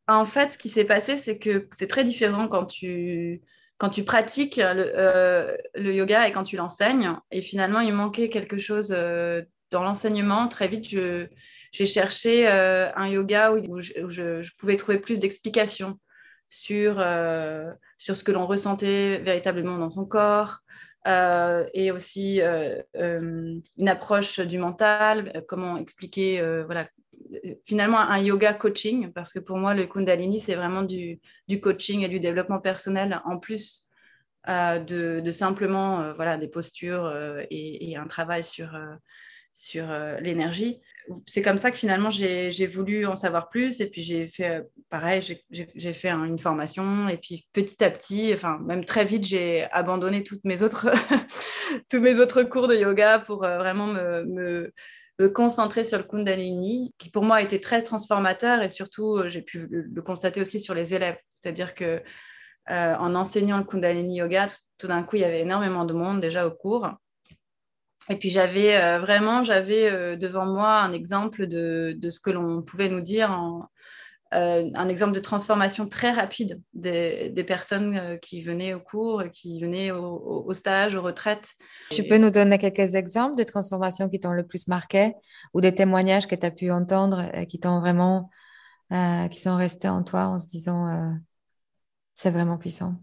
En 0.09 0.25
fait, 0.25 0.51
ce 0.51 0.59
qui 0.59 0.69
s'est 0.69 0.85
passé, 0.85 1.17
c'est 1.17 1.39
que 1.39 1.69
c'est 1.71 1.87
très 1.87 2.03
différent 2.03 2.49
quand 2.49 2.65
tu, 2.65 3.41
quand 3.83 3.89
tu 3.89 4.05
pratiques 4.05 4.59
le, 4.59 4.93
euh, 4.97 5.57
le 5.75 5.93
yoga 5.93 6.29
et 6.29 6.31
quand 6.31 6.45
tu 6.45 6.57
l'enseignes. 6.57 7.17
Et 7.33 7.41
finalement, 7.41 7.81
il 7.81 7.93
manquait 7.93 8.29
quelque 8.29 8.57
chose 8.57 8.91
dans 9.73 9.83
l'enseignement. 9.83 10.47
Très 10.47 10.69
vite, 10.69 10.89
je, 10.89 11.27
j'ai 11.73 11.87
cherché 11.87 12.49
euh, 12.49 12.93
un 12.95 13.09
yoga 13.09 13.51
où, 13.53 13.81
je, 13.81 14.57
pouvais 14.57 14.77
trouver 14.77 14.99
plus 14.99 15.19
d'explications 15.19 15.99
sur, 16.49 16.97
euh, 16.99 17.73
sur 17.99 18.15
ce 18.15 18.23
que 18.23 18.31
l'on 18.31 18.47
ressentait 18.47 19.19
véritablement 19.19 19.79
dans 19.79 19.91
son 19.91 20.05
corps. 20.05 20.59
Euh, 21.09 21.67
et 21.75 21.91
aussi 21.91 22.41
une 22.95 23.89
approche 23.89 24.39
du 24.39 24.59
mental, 24.59 25.43
comment 25.49 25.77
expliquer, 25.77 26.41
voilà, 26.65 26.87
finalement 27.65 28.01
un 28.01 28.19
yoga 28.19 28.53
coaching, 28.53 29.13
parce 29.13 29.33
que 29.33 29.39
pour 29.39 29.57
moi, 29.57 29.75
le 29.75 29.87
Kundalini, 29.87 30.41
c'est 30.41 30.55
vraiment 30.55 30.83
du, 30.83 31.21
coaching 31.61 32.03
et 32.03 32.09
du 32.09 32.21
développement 32.21 32.61
personnel 32.61 33.21
en 33.25 33.39
plus 33.39 33.87
de, 34.47 35.21
de, 35.21 35.33
simplement 35.33 36.13
voilà, 36.15 36.37
des 36.37 36.49
postures 36.49 37.13
et, 37.51 37.91
et, 37.91 37.97
un 37.97 38.07
travail 38.07 38.43
sur, 38.43 38.77
sur 39.53 39.87
l'énergie. 40.21 40.81
C'est 41.27 41.43
comme 41.43 41.59
ça 41.59 41.71
que 41.71 41.77
finalement 41.77 42.11
j'ai 42.11 42.67
voulu 42.67 43.07
en 43.07 43.17
savoir 43.17 43.49
plus 43.49 43.81
et 43.81 43.87
puis 43.87 44.03
j'ai 44.03 44.29
fait 44.29 44.51
euh, 44.51 44.63
pareil, 44.89 45.21
j'ai 45.51 45.93
fait 45.93 46.11
une 46.11 46.39
formation 46.39 47.09
et 47.09 47.17
puis 47.17 47.49
petit 47.53 47.83
à 47.83 47.91
petit, 47.91 48.31
enfin 48.33 48.59
même 48.65 48.85
très 48.85 49.05
vite, 49.05 49.25
j'ai 49.25 49.65
abandonné 49.73 50.23
toutes 50.23 50.45
mes 50.45 50.63
autres 50.63 50.91
tous 51.91 52.01
mes 52.01 52.19
autres 52.19 52.45
cours 52.45 52.69
de 52.69 52.77
yoga 52.77 53.19
pour 53.19 53.39
vraiment 53.39 53.89
me, 53.89 54.25
me, 54.25 54.73
concentrer 55.35 55.85
sur 55.85 55.99
le 55.99 56.05
Kundalini, 56.05 56.95
qui 56.99 57.11
pour 57.11 57.23
moi 57.23 57.37
a 57.37 57.43
été 57.43 57.61
très 57.61 57.83
transformateur 57.83 58.63
et 58.63 58.69
surtout, 58.69 59.23
j'ai 59.29 59.43
pu 59.43 59.69
le, 59.71 60.03
constater 60.03 60.41
aussi 60.41 60.59
sur 60.59 60.75
les 60.75 60.95
élèves. 60.95 61.17
C'est-à-dire 61.31 61.75
que 61.75 62.03
en 62.69 63.15
enseignant 63.15 63.59
le 63.59 63.65
Kundalini 63.65 64.17
Yoga, 64.17 64.47
tout 64.79 64.89
d'un 64.89 65.03
coup, 65.03 65.17
il 65.17 65.23
y 65.23 65.25
avait 65.25 65.41
énormément 65.41 65.85
de 65.85 65.95
monde 65.95 66.21
déjà 66.21 66.47
au 66.47 66.51
cours. 66.51 66.89
Et 68.09 68.17
puis 68.17 68.31
j'avais 68.31 68.77
euh, 68.77 68.99
vraiment, 68.99 69.45
j'avais 69.45 69.91
euh, 69.91 70.17
devant 70.17 70.47
moi 70.47 70.81
un 70.81 70.93
exemple 70.93 71.47
de, 71.47 71.95
de 71.97 72.11
ce 72.11 72.21
que 72.21 72.31
l'on 72.31 72.63
pouvait 72.63 72.89
nous 72.89 73.01
dire, 73.01 73.31
en, 73.31 73.69
euh, 74.33 74.71
un 74.75 74.89
exemple 74.89 75.13
de 75.13 75.21
transformation 75.21 75.89
très 75.89 76.11
rapide 76.11 76.61
des, 76.75 77.31
des 77.31 77.45
personnes 77.45 78.19
qui 78.21 78.43
venaient 78.43 78.75
au 78.75 78.81
cours, 78.81 79.25
qui 79.33 79.61
venaient 79.61 79.91
au, 79.91 80.45
au, 80.47 80.53
stage, 80.53 80.95
aux 80.97 81.03
retraites. 81.03 81.53
Tu 81.91 82.05
peux 82.05 82.19
nous 82.19 82.31
donner 82.31 82.59
quelques 82.59 82.95
exemples 82.95 83.37
de 83.37 83.43
transformations 83.43 84.09
qui 84.09 84.21
t'ont 84.21 84.33
le 84.33 84.47
plus 84.47 84.69
marqué 84.69 85.15
ou 85.55 85.61
des 85.61 85.75
témoignages 85.75 86.27
que 86.27 86.35
tu 86.35 86.47
as 86.47 86.51
pu 86.51 86.71
entendre 86.71 87.31
qui 87.47 87.61
t'ont 87.61 87.81
vraiment, 87.81 88.31
qui 89.31 89.41
sont 89.41 89.57
restés 89.57 89.89
en 89.89 90.03
toi 90.03 90.27
en 90.27 90.39
se 90.39 90.47
disant 90.49 91.17
c'est 92.15 92.31
vraiment 92.31 92.59
puissant? 92.59 92.95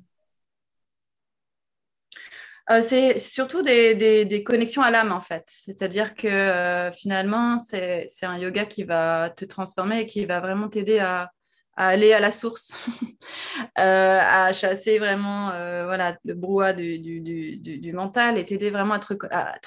Euh, 2.71 2.81
c'est 2.81 3.17
surtout 3.17 3.63
des, 3.63 4.43
connexions 4.45 4.83
à 4.83 4.91
l'âme, 4.91 5.11
en 5.11 5.21
fait. 5.21 5.43
C'est-à-dire 5.47 6.13
que 6.13 6.27
euh, 6.27 6.91
finalement, 6.91 7.57
c'est 7.57 8.07
un 8.23 8.37
yoga 8.37 8.65
qui 8.65 8.83
va 8.83 9.31
te 9.31 9.45
transformer 9.45 10.01
et 10.01 10.05
qui 10.05 10.25
va 10.25 10.39
vraiment 10.39 10.69
t'aider 10.69 10.99
à, 10.99 11.31
aller 11.75 12.13
à 12.13 12.19
la 12.19 12.31
source, 12.31 12.71
euh, 13.79 14.19
à 14.21 14.51
chasser 14.53 14.99
vraiment 14.99 15.47
voilà, 15.85 16.17
le 16.25 16.35
brouhaha 16.35 16.73
du, 16.73 17.91
mental 17.93 18.37
et 18.37 18.45
t'aider 18.45 18.69
vraiment 18.69 18.95
à 18.95 18.99
te, 18.99 19.13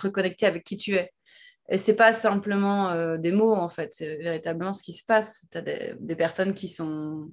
reconnecter 0.00 0.47
avec 0.47 0.62
qui 0.64 0.76
tu 0.76 0.94
es. 0.94 1.11
Et 1.68 1.78
c'est 1.78 1.97
pas 1.97 2.12
simplement 2.12 3.16
des 3.16 3.32
mots, 3.32 3.54
en 3.54 3.68
fait, 3.68 3.92
c'est 3.92 4.16
véritablement 4.16 4.73
ce 4.73 4.82
qui 4.82 4.92
se 4.92 5.04
passe. 5.04 5.47
Tu 5.50 5.59
as 5.59 5.62
des, 5.62 6.16
personnes 6.16 6.54
qui 6.54 6.68
sont 6.68 7.30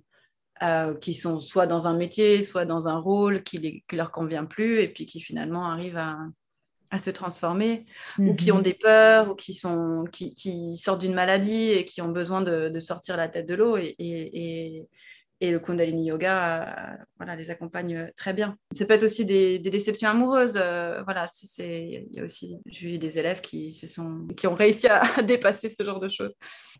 euh, 0.63 0.93
qui 0.95 1.13
sont 1.13 1.39
soit 1.39 1.67
dans 1.67 1.87
un 1.87 1.95
métier, 1.95 2.43
soit 2.43 2.65
dans 2.65 2.87
un 2.87 2.97
rôle 2.97 3.43
qui 3.43 3.83
leur 3.91 4.11
convient 4.11 4.45
plus 4.45 4.81
et 4.81 4.87
puis 4.89 5.05
qui 5.05 5.19
finalement 5.19 5.65
arrivent 5.65 5.97
à, 5.97 6.17
à 6.91 6.99
se 6.99 7.09
transformer, 7.11 7.85
ou 8.17 8.33
qui 8.35 8.51
ont 8.51 8.57
mhm. 8.57 8.63
des 8.63 8.73
peurs, 8.73 9.31
ou 9.31 9.35
qui, 9.35 9.53
sont, 9.53 10.05
qui, 10.11 10.33
qui 10.33 10.75
sortent 10.75 11.01
d'une 11.01 11.13
maladie 11.13 11.71
et 11.71 11.85
qui 11.85 12.01
ont 12.01 12.09
besoin 12.09 12.41
de, 12.41 12.69
de 12.69 12.79
sortir 12.79 13.15
la 13.15 13.29
tête 13.29 13.45
de 13.45 13.53
l'eau. 13.55 13.77
Et, 13.77 13.95
et, 13.99 14.77
et 14.77 14.89
le 15.41 15.59
Kundalini 15.59 16.05
Yoga 16.05 16.63
euh, 16.63 17.03
voilà, 17.17 17.35
les 17.35 17.49
accompagne 17.49 17.95
euh, 17.95 18.07
très 18.17 18.33
bien. 18.33 18.57
Ça 18.73 18.85
peut 18.85 18.93
être 18.93 19.03
aussi 19.03 19.25
des, 19.25 19.59
déceptions 19.59 20.09
amoureuses. 20.09 20.57
Euh, 20.57 21.01
voilà, 21.03 21.25
il 21.59 22.07
y 22.11 22.19
a 22.19 22.23
aussi 22.23 22.57
j'ai 22.65 22.95
eu 22.95 22.97
des 22.97 23.17
élèves 23.17 23.41
qui, 23.41 23.71
se 23.71 23.87
sont, 23.87 24.27
qui 24.35 24.47
ont 24.47 24.53
réussi 24.53 24.87
à, 24.87 25.01
dépasser 25.23 25.69
ce 25.69 25.83
genre 25.83 25.99
de 25.99 26.09
choses. 26.09 26.33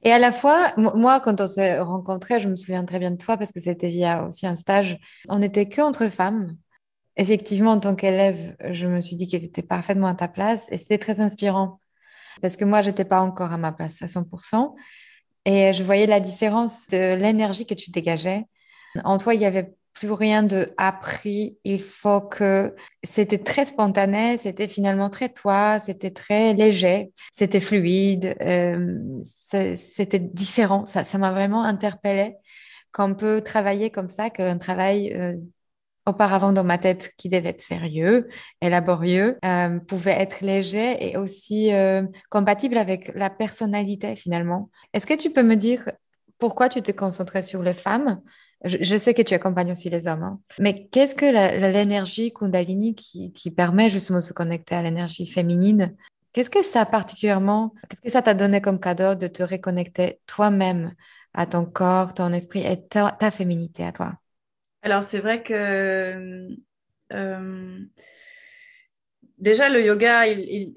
Et 0.04 0.12
à 0.12 0.20
la 0.20 0.32
fois, 0.32 0.74
moi, 0.78 1.20
quand 1.22 1.40
on 1.40 1.48
s'est 1.48 1.80
rencontrés, 1.80 2.40
je 2.40 2.50
me 2.50 2.56
souviens 2.56 2.84
très 2.84 3.00
bien 3.00 3.12
de 3.12 3.18
toi 3.18 3.38
parce 3.38 3.52
que 3.52 3.60
c'était 3.60 3.90
via 3.90 4.26
aussi 4.26 4.46
un 4.46 4.56
stage. 4.56 4.98
On 5.30 5.40
n'était 5.40 5.68
que 5.68 5.82
entre 5.82 6.10
femmes. 6.10 6.56
Effectivement, 7.16 7.72
en 7.72 7.80
tant 7.80 7.96
qu'élève, 7.96 8.56
je 8.72 8.88
me 8.88 9.02
suis 9.02 9.16
dit 9.16 9.28
qu'elle 9.28 9.44
était 9.44 9.62
parfaitement 9.62 10.08
à 10.08 10.16
ta 10.16 10.30
place 10.30 10.68
et 10.72 10.78
c'était 10.78 10.98
très 10.98 11.20
inspirant 11.20 11.82
parce 12.42 12.58
que 12.58 12.66
moi, 12.66 12.82
j'étais 12.82 13.06
pas 13.06 13.22
encore 13.22 13.52
à 13.52 13.58
ma 13.58 13.72
place 13.72 14.02
à 14.02 14.06
100%. 14.06 14.74
Et 15.50 15.74
je 15.74 15.82
voyais 15.82 16.06
la 16.06 16.20
différence 16.20 16.88
de 16.90 17.16
l'énergie 17.16 17.66
que 17.66 17.74
tu 17.74 17.90
dégageais. 17.90 18.46
En 19.04 19.18
toi, 19.18 19.34
il 19.34 19.40
n'y 19.40 19.48
avait 19.48 19.74
plus 19.94 20.12
rien 20.12 20.44
de 20.44 20.72
appris. 20.78 21.58
Il 21.64 21.82
faut 21.82 22.22
que 22.22 22.76
c'était 23.04 23.40
très 23.40 23.66
spontané, 23.66 24.38
c'était 24.38 24.68
finalement 24.68 25.10
très 25.10 25.30
toi, 25.30 25.80
c'était 25.84 26.12
très 26.12 26.54
léger, 26.54 27.14
c'était 27.34 27.60
fluide, 27.60 28.36
euh, 28.42 29.00
c'était 29.24 30.20
différent. 30.20 30.86
Ça, 30.86 31.04
m'a 31.18 31.32
vraiment 31.32 31.64
interpellée 31.64 32.36
qu'on 32.92 33.16
peut 33.16 33.42
travailler 33.42 33.90
comme 33.90 34.08
ça, 34.08 34.30
qu'un 34.30 34.60
travail 34.60 35.14
euh, 35.16 35.34
auparavant 36.10 36.52
dans 36.52 36.64
ma 36.64 36.78
tête 36.78 37.14
qui 37.18 37.30
devait 37.30 37.50
être 37.50 37.62
sérieux 37.62 38.28
et 38.62 38.70
laborieux, 38.70 39.38
euh, 39.46 39.80
pouvait 39.80 40.20
être 40.20 40.42
léger 40.42 40.98
et 41.10 41.18
aussi 41.18 41.74
euh, 41.74 42.04
compatible 42.30 42.78
avec 42.78 43.12
la 43.16 43.30
personnalité 43.30 44.16
finalement. 44.16 44.70
Est-ce 44.94 45.06
que 45.06 45.14
tu 45.14 45.30
peux 45.30 45.44
me 45.44 45.56
dire 45.56 45.90
pourquoi 46.38 46.70
tu 46.70 46.82
t'es 46.82 46.94
concentré 46.94 47.42
sur 47.42 47.64
les 47.64 47.74
femmes? 47.74 48.22
Je, 48.66 48.98
sais 48.98 49.14
que 49.14 49.22
tu 49.22 49.34
accompagnes 49.34 49.72
aussi 49.72 49.90
les 49.90 50.08
hommes, 50.08 50.24
hein. 50.24 50.40
mais 50.60 50.90
qu'est-ce 50.92 51.16
que 51.16 51.26
l'énergie 51.72 52.34
Kundalini 52.34 52.94
qui, 52.94 53.32
qui, 53.32 53.52
permet 53.52 53.90
justement 53.90 54.20
de 54.20 54.24
se 54.24 54.34
connecter 54.34 54.76
à 54.76 54.84
l'énergie 54.84 55.26
féminine? 55.26 55.96
Qu'est-ce 56.34 56.50
que 56.50 56.62
ça 56.62 56.86
particulièrement, 56.86 57.74
qu'est-ce 57.88 58.02
que 58.02 58.10
ça 58.10 58.22
t'a 58.22 58.34
donné 58.34 58.60
comme 58.60 58.82
cadeau 58.82 59.16
de 59.16 59.28
te 59.28 59.44
reconnecter 59.44 60.20
toi-même 60.28 60.94
à 61.34 61.46
ton 61.46 61.64
corps, 61.64 62.14
ton 62.14 62.34
esprit 62.34 62.66
et 62.66 62.86
ta 62.86 63.32
féminité 63.32 63.86
à 63.86 63.94
toi? 63.94 64.19
Alors, 64.82 65.04
c'est 65.04 65.20
vrai 65.20 65.44
que 65.44 66.48
euh, 67.14 67.86
déjà, 69.40 69.70
le 69.70 69.84
yoga, 69.84 70.24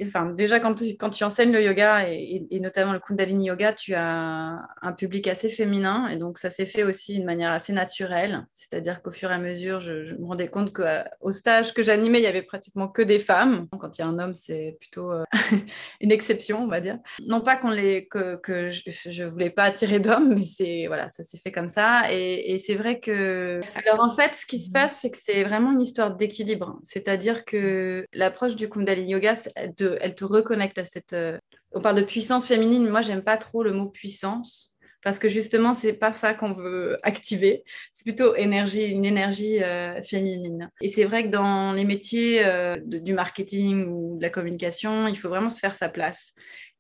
enfin, 0.03 0.27
déjà, 0.27 0.61
quand 0.61 0.75
tu, 0.75 0.97
quand 0.97 1.11
tu 1.11 1.25
enseignes 1.25 1.53
le 1.53 1.63
yoga 1.63 2.09
et, 2.09 2.61
notamment 2.61 2.93
le 2.93 3.01
Kundalini 3.01 3.47
Yoga, 3.47 3.73
tu 3.73 3.95
as 3.95 4.61
un 4.83 4.93
public 4.93 5.27
assez 5.27 5.49
féminin 5.49 6.09
et 6.09 6.17
donc 6.17 6.39
ça 6.39 6.51
s'est 6.51 6.67
fait 6.67 6.85
aussi 6.85 7.15
d'une 7.15 7.25
manière 7.25 7.51
assez 7.51 7.73
naturelle. 7.73 8.47
C'est-à-dire 8.53 9.03
qu'au 9.03 9.11
fur 9.11 9.31
et 9.31 9.35
à 9.35 9.39
mesure, 9.39 9.81
je, 9.81 10.15
me 10.15 10.27
rendais 10.27 10.49
compte 10.49 10.73
qu'au 10.73 11.31
stage 11.31 11.75
que 11.75 11.83
j'animais, 11.83 12.21
il 12.21 12.25
y 12.25 12.29
avait 12.29 12.43
pratiquement 12.43 12.89
que 12.89 13.03
des 13.03 13.19
femmes. 13.19 13.69
Quand 13.79 13.99
il 13.99 14.03
y 14.03 14.05
a 14.05 14.09
un 14.09 14.19
homme, 14.19 14.35
c'est 14.35 14.77
plutôt 14.79 15.13
euh, 15.13 15.25
une 16.01 16.13
exception, 16.13 16.63
on 16.63 16.69
va 16.69 16.81
dire. 16.81 16.99
Non 17.27 17.41
pas 17.41 17.57
qu'on 17.57 17.71
les, 17.71 18.07
que, 18.07 18.37
que 18.37 18.71
je 18.71 19.25
ne 19.25 19.29
voulais 19.29 19.51
pas 19.51 19.65
attirer 19.65 19.99
d'hommes, 19.99 20.35
mais 20.35 20.43
c'est 20.43 20.87
voilà, 20.87 21.09
ça 21.09 21.23
s'est 21.23 21.39
fait 21.39 21.53
comme 21.53 21.69
ça. 21.69 22.03
Et, 22.13 22.53
et 22.53 22.59
c'est 22.59 22.75
vrai 22.75 23.01
que. 23.01 23.61
Alors 23.87 24.05
en 24.05 24.15
fait, 24.15 24.35
ce 24.35 24.47
qui 24.47 24.59
se 24.59 24.71
passe, 24.71 25.01
c'est 25.01 25.11
que 25.11 25.19
c'est 25.21 25.43
vraiment 25.43 25.73
une 25.73 25.83
histoire 25.83 26.15
d'équilibre. 26.15 26.79
C'est-à-dire 26.83 27.45
que 27.45 28.07
l'approche 28.13 28.52
du 28.57 28.69
Kundalini 28.69 29.13
Yoga, 29.13 29.35
elle 29.57 29.75
te, 29.75 30.25
reconnecte 30.25 30.79
à 30.79 30.85
cette. 30.85 31.13
Euh, 31.13 31.39
on 31.73 31.81
parle 31.81 31.97
de 31.97 32.03
puissance 32.03 32.47
féminine, 32.47 32.89
moi, 32.89 33.01
j'aime 33.01 33.23
pas 33.23 33.37
trop 33.37 33.63
le 33.63 33.73
mot 33.73 33.89
puissance 33.89 34.73
parce 35.03 35.19
que 35.19 35.29
justement, 35.29 35.75
c'est 35.75 35.93
pas 35.93 36.13
ça 36.13 36.33
qu'on 36.33 36.53
veut 36.53 36.99
activer. 37.03 37.65
C'est 37.93 38.05
plutôt 38.05 38.37
énergie, 38.37 38.85
une 38.85 39.05
énergie 39.05 39.63
euh, 39.63 40.01
féminine. 40.03 40.71
Et 40.81 40.89
c'est 40.89 41.05
vrai 41.05 41.25
que 41.25 41.29
dans 41.29 41.73
les 41.73 41.85
métiers 41.85 42.45
euh, 42.45 42.75
du 42.85 43.13
marketing 43.13 43.87
ou 43.89 44.17
de 44.17 44.23
la 44.23 44.31
communication, 44.31 45.09
il 45.09 45.17
faut 45.17 45.29
vraiment 45.29 45.51
se 45.51 45.59
faire 45.59 45.75
sa 45.75 45.89
place. 45.89 46.35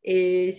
Et, 0.04 0.54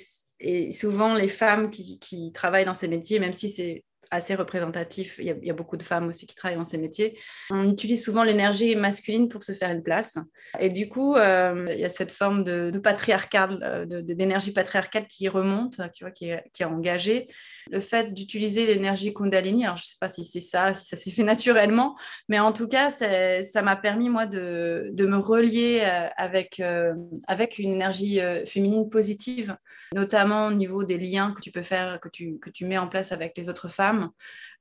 souvent, 0.71 1.13
les 1.13 1.29
femmes 1.29 1.69
qui, 1.69 1.99
qui, 1.99 2.33
travaillent 2.33 2.65
dans 2.65 2.73
ces 2.73 2.89
métiers, 2.89 3.19
même 3.19 3.31
si 3.31 3.47
c'est 3.47 3.85
assez 4.13 4.35
représentatif. 4.35 5.15
Il 5.19 5.25
y, 5.25 5.49
a, 5.49 5.53
beaucoup 5.53 5.77
de 5.77 5.83
femmes 5.83 6.07
aussi 6.07 6.25
qui 6.25 6.35
travaillent 6.35 6.57
dans 6.57 6.65
ces 6.65 6.77
métiers. 6.77 7.17
On 7.49 7.69
utilise 7.69 8.03
souvent 8.03 8.23
l'énergie 8.23 8.75
masculine 8.75 9.27
pour 9.27 9.43
se 9.43 9.51
faire 9.51 9.71
une 9.71 9.83
place. 9.83 10.17
Et 10.59 10.69
du 10.69 10.87
coup, 10.87 11.15
euh, 11.15 11.67
il 11.71 11.79
y 11.79 11.85
a 11.85 11.89
cette 11.89 12.11
forme 12.11 12.43
de, 12.43 12.69
de 12.69 12.79
patriarcal, 12.79 13.59
euh, 13.63 14.01
d'énergie 14.01 14.51
patriarcale 14.51 15.07
qui 15.07 15.27
remonte, 15.27 15.81
tu 15.93 16.03
vois, 16.03 16.11
qui 16.11 16.29
est, 16.29 16.63
engagée. 16.63 17.27
Le 17.71 17.79
fait 17.79 18.13
d'utiliser 18.13 18.65
l'énergie 18.65 19.13
Kundalini, 19.13 19.65
alors 19.65 19.77
je 19.77 19.83
ne 19.83 19.87
sais 19.87 19.97
pas 19.99 20.09
si 20.09 20.23
c'est 20.23 20.39
ça, 20.39 20.73
si 20.73 20.85
ça 20.85 20.95
s'est 20.95 21.11
fait 21.11 21.23
naturellement, 21.23 21.95
mais 22.29 22.39
en 22.39 22.53
tout 22.53 22.67
cas, 22.67 22.91
ça 22.91 23.61
m'a 23.61 23.75
permis, 23.75 24.09
moi, 24.09 24.25
de, 24.25 24.93
me 24.99 25.17
relier 25.17 25.81
euh, 25.83 26.07
avec 26.17 27.57
une 27.57 27.73
énergie 27.73 28.19
féminine 28.45 28.89
positive, 28.89 29.57
notamment 29.93 30.47
au 30.47 30.53
niveau 30.53 30.83
des 30.83 30.97
liens 30.97 31.33
que 31.33 31.41
tu 31.41 31.51
peux 31.51 31.61
faire, 31.61 31.99
que 31.99 32.09
tu, 32.09 32.39
que 32.39 32.49
tu 32.49 32.65
mets 32.65 32.77
en 32.77 32.87
place 32.87 33.11
avec 33.11 33.37
les 33.37 33.49
autres 33.49 33.67
femmes 33.67 34.09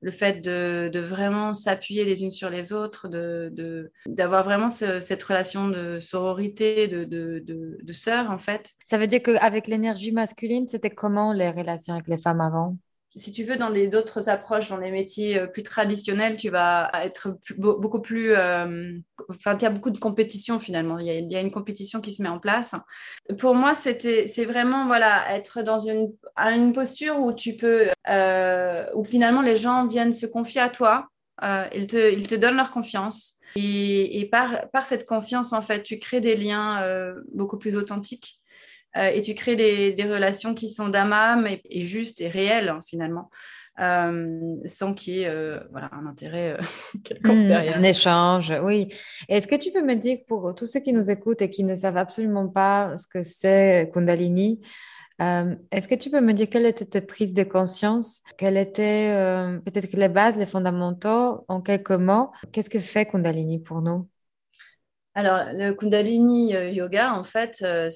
le 0.02 0.10
fait 0.10 0.40
de, 0.40 0.98
vraiment 0.98 1.54
s'appuyer 1.54 2.04
les 2.04 2.22
unes 2.22 2.30
sur 2.30 2.50
les 2.50 2.72
autres, 2.72 3.08
d'avoir 4.06 4.44
vraiment 4.44 4.68
cette 4.68 5.22
relation 5.22 5.68
de 5.68 5.98
sororité, 6.00 6.88
de, 6.88 7.04
de, 7.04 7.92
sœur 7.92 8.30
en 8.30 8.38
fait. 8.38 8.72
Ça 8.84 8.98
veut 8.98 9.06
dire 9.06 9.22
qu'avec 9.22 9.66
l'énergie 9.66 10.12
masculine, 10.12 10.66
c'était 10.66 10.90
comment 10.90 11.32
les 11.32 11.50
relations 11.50 11.94
avec 11.94 12.08
les 12.08 12.18
femmes 12.18 12.40
avant? 12.40 12.76
Si 13.14 13.30
tu 13.30 13.44
veux, 13.44 13.56
dans 13.56 13.70
d'autres 13.88 14.28
approches, 14.28 14.68
dans 14.68 14.78
les 14.78 14.90
métiers 14.90 15.38
euh, 15.38 15.46
plus 15.46 15.62
traditionnels, 15.62 16.36
tu 16.36 16.48
vas 16.48 16.90
être 17.02 17.36
beaucoup 17.58 18.00
plus. 18.00 18.32
Euh, 18.32 18.98
enfin, 19.28 19.56
il 19.56 19.62
y 19.62 19.66
a 19.66 19.70
beaucoup 19.70 19.90
de 19.90 19.98
compétition 19.98 20.58
finalement. 20.58 20.98
Il 20.98 21.06
y, 21.06 21.36
a, 21.36 21.40
une 21.40 21.50
compétition 21.50 22.00
qui 22.00 22.12
se 22.12 22.22
met 22.22 22.28
en 22.28 22.38
place. 22.38 22.74
Pour 23.38 23.54
moi, 23.54 23.74
c'est 23.74 24.44
vraiment 24.44 24.86
voilà, 24.86 25.34
être 25.34 25.62
dans 25.62 25.78
une, 25.78 26.14
une 26.38 26.72
posture 26.72 27.18
où 27.18 27.32
tu 27.32 27.56
peux. 27.56 27.88
Euh, 28.08 28.86
où 28.94 29.04
finalement 29.04 29.42
les 29.42 29.56
gens 29.56 29.86
viennent 29.86 30.14
se 30.14 30.26
confier 30.26 30.62
à 30.62 30.70
toi. 30.70 31.08
ils, 31.74 31.86
te, 31.86 32.12
ils 32.12 32.26
te 32.26 32.34
donnent 32.34 32.56
leur 32.56 32.70
confiance. 32.70 33.34
Et, 33.54 34.26
par, 34.32 34.86
cette 34.86 35.04
confiance, 35.04 35.52
en 35.52 35.60
fait, 35.60 35.82
tu 35.82 35.98
crées 35.98 36.22
des 36.22 36.36
liens 36.36 36.82
beaucoup 37.34 37.58
plus 37.58 37.76
authentiques. 37.76 38.41
Euh, 38.96 39.08
et 39.08 39.20
tu 39.22 39.34
crées 39.34 39.56
des, 39.56 40.04
relations 40.04 40.54
qui 40.54 40.68
sont 40.68 40.88
d'âme 40.88 41.46
et, 41.46 41.62
et, 41.70 41.82
justes 41.82 42.20
et 42.20 42.28
réelles 42.28 42.68
hein, 42.68 42.82
finalement. 42.86 43.30
sans 43.78 44.94
qu'il 44.94 45.14
y 45.14 45.22
ait 45.22 45.60
voilà, 45.70 45.90
un 45.92 46.06
intérêt 46.06 46.58
quelconque 47.04 47.44
mmh, 47.44 47.48
derrière. 47.48 47.76
Un 47.76 47.82
échange, 47.82 48.52
oui. 48.62 48.88
Est-ce 49.28 49.46
que 49.46 49.54
tu 49.54 49.72
peux 49.72 49.82
me 49.82 49.94
dire, 49.94 50.18
pour 50.28 50.54
tous 50.54 50.66
ceux 50.66 50.80
qui 50.80 50.92
nous 50.92 51.10
écoutent 51.10 51.42
et 51.42 51.50
qui 51.50 51.64
ne 51.64 51.74
savent 51.74 51.96
absolument 51.96 52.48
pas 52.48 52.96
ce 52.98 53.06
que 53.06 53.22
c'est 53.22 53.90
Kundalini, 53.94 54.60
est-ce 55.20 55.86
que 55.86 55.94
tu 55.94 56.10
peux 56.10 56.20
me 56.20 56.32
dire 56.32 56.48
quelle 56.50 56.66
était 56.66 56.84
ta 56.84 57.00
prise 57.00 57.32
de 57.32 57.44
conscience? 57.44 58.22
Quelles 58.36 58.56
étaient 58.56 59.14
peut-être 59.64 59.92
les 59.92 60.08
bases, 60.08 60.36
les 60.36 60.46
fondamentaux 60.46 61.44
en 61.48 61.60
quelques 61.60 61.92
mots 61.92 62.30
Qu'est-ce 62.50 62.68
que 62.68 62.80
fait 62.80 63.06
Kundalini 63.06 63.60
pour 63.60 63.80
nous? 63.82 64.08
Alors, 65.14 65.44
le 65.52 65.72
Kundalini 65.72 66.56
euh, 66.56 66.70
Yoga, 66.70 67.12
en 67.12 67.22
fait, 67.22 67.62
euh, 67.62 67.90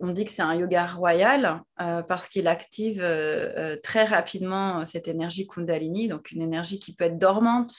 on 0.00 0.12
dit 0.12 0.24
que 0.24 0.30
c'est 0.30 0.42
un 0.42 0.54
yoga 0.54 0.86
royal 0.86 1.62
euh, 1.80 2.02
parce 2.02 2.28
qu'il 2.28 2.46
active 2.46 3.04
très 3.82 4.04
rapidement 4.04 4.86
cette 4.86 5.08
énergie 5.08 5.48
Kundalini, 5.48 6.06
donc 6.06 6.30
une 6.30 6.42
énergie 6.42 6.78
qui 6.78 6.94
peut 6.94 7.06
être 7.06 7.18
dormante 7.18 7.74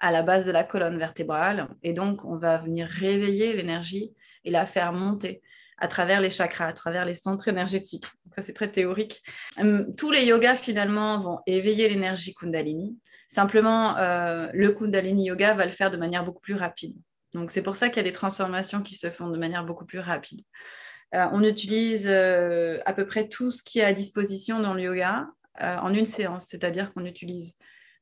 à 0.00 0.12
la 0.12 0.22
base 0.22 0.44
de 0.44 0.52
la 0.52 0.64
colonne 0.64 0.98
vertébrale. 0.98 1.68
Et 1.82 1.94
donc, 1.94 2.26
on 2.26 2.36
va 2.36 2.58
venir 2.58 2.86
réveiller 2.88 3.54
l'énergie 3.54 4.12
et 4.44 4.50
la 4.50 4.66
faire 4.66 4.92
monter 4.92 5.40
à 5.78 5.88
travers 5.88 6.20
les 6.20 6.30
chakras, 6.30 6.66
à 6.66 6.72
travers 6.74 7.06
les 7.06 7.14
centres 7.14 7.48
énergétiques. 7.48 8.04
ça, 8.34 8.42
c'est 8.42 8.52
très 8.52 8.70
théorique. 8.70 9.22
Tous 9.96 10.10
les 10.10 10.26
yogas, 10.26 10.56
finalement, 10.56 11.18
vont 11.20 11.38
éveiller 11.46 11.88
l'énergie 11.88 12.34
Kundalini. 12.34 12.98
Simplement, 13.28 13.94
le 14.52 14.68
Kundalini 14.72 15.26
Yoga 15.26 15.54
va 15.54 15.64
le 15.64 15.72
faire 15.72 15.90
de 15.90 15.96
manière 15.96 16.24
beaucoup 16.24 16.40
plus 16.40 16.54
rapide. 16.54 16.94
Donc 17.34 17.50
c'est 17.50 17.62
pour 17.62 17.76
ça 17.76 17.88
qu'il 17.88 17.98
y 17.98 18.00
a 18.00 18.04
des 18.04 18.12
transformations 18.12 18.82
qui 18.82 18.94
se 18.94 19.10
font 19.10 19.28
de 19.28 19.38
manière 19.38 19.64
beaucoup 19.64 19.84
plus 19.84 20.00
rapide. 20.00 20.40
Euh, 21.14 21.26
on 21.32 21.42
utilise 21.42 22.06
euh, 22.08 22.78
à 22.84 22.92
peu 22.92 23.06
près 23.06 23.28
tout 23.28 23.50
ce 23.50 23.62
qui 23.62 23.78
est 23.78 23.84
à 23.84 23.92
disposition 23.92 24.60
dans 24.60 24.74
le 24.74 24.82
yoga 24.82 25.28
euh, 25.62 25.76
en 25.76 25.92
une 25.92 26.06
séance, 26.06 26.46
c'est-à-dire 26.48 26.92
qu'on 26.92 27.04
utilise 27.04 27.56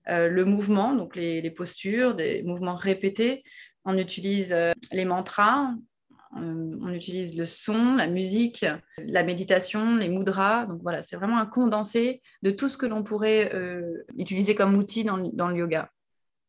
le 0.07 0.45
mouvement, 0.45 0.95
donc 0.95 1.16
les, 1.16 1.50
postures, 1.50 2.14
des 2.14 2.43
mouvements 2.43 2.75
répétés, 2.75 3.43
on 3.87 3.97
utilise 3.97 4.54
les 4.93 5.07
mantras, 5.07 5.71
on 6.37 6.93
utilise 6.93 7.35
le 7.38 7.47
son, 7.47 7.95
la 7.95 8.07
musique, 8.07 8.66
la 8.99 9.23
méditation, 9.23 9.97
les 9.97 10.09
mudras. 10.09 10.66
Voilà, 10.83 11.00
c'est 11.00 11.16
vraiment 11.16 11.38
un 11.38 11.47
condensé 11.47 12.21
de 12.43 12.50
tout 12.50 12.69
ce 12.69 12.76
que 12.76 12.85
l'on 12.85 13.02
pourrait 13.02 13.50
utiliser 14.19 14.54
comme 14.54 14.75
outil 14.75 15.04
dans 15.04 15.49
le 15.49 15.57
yoga. 15.57 15.90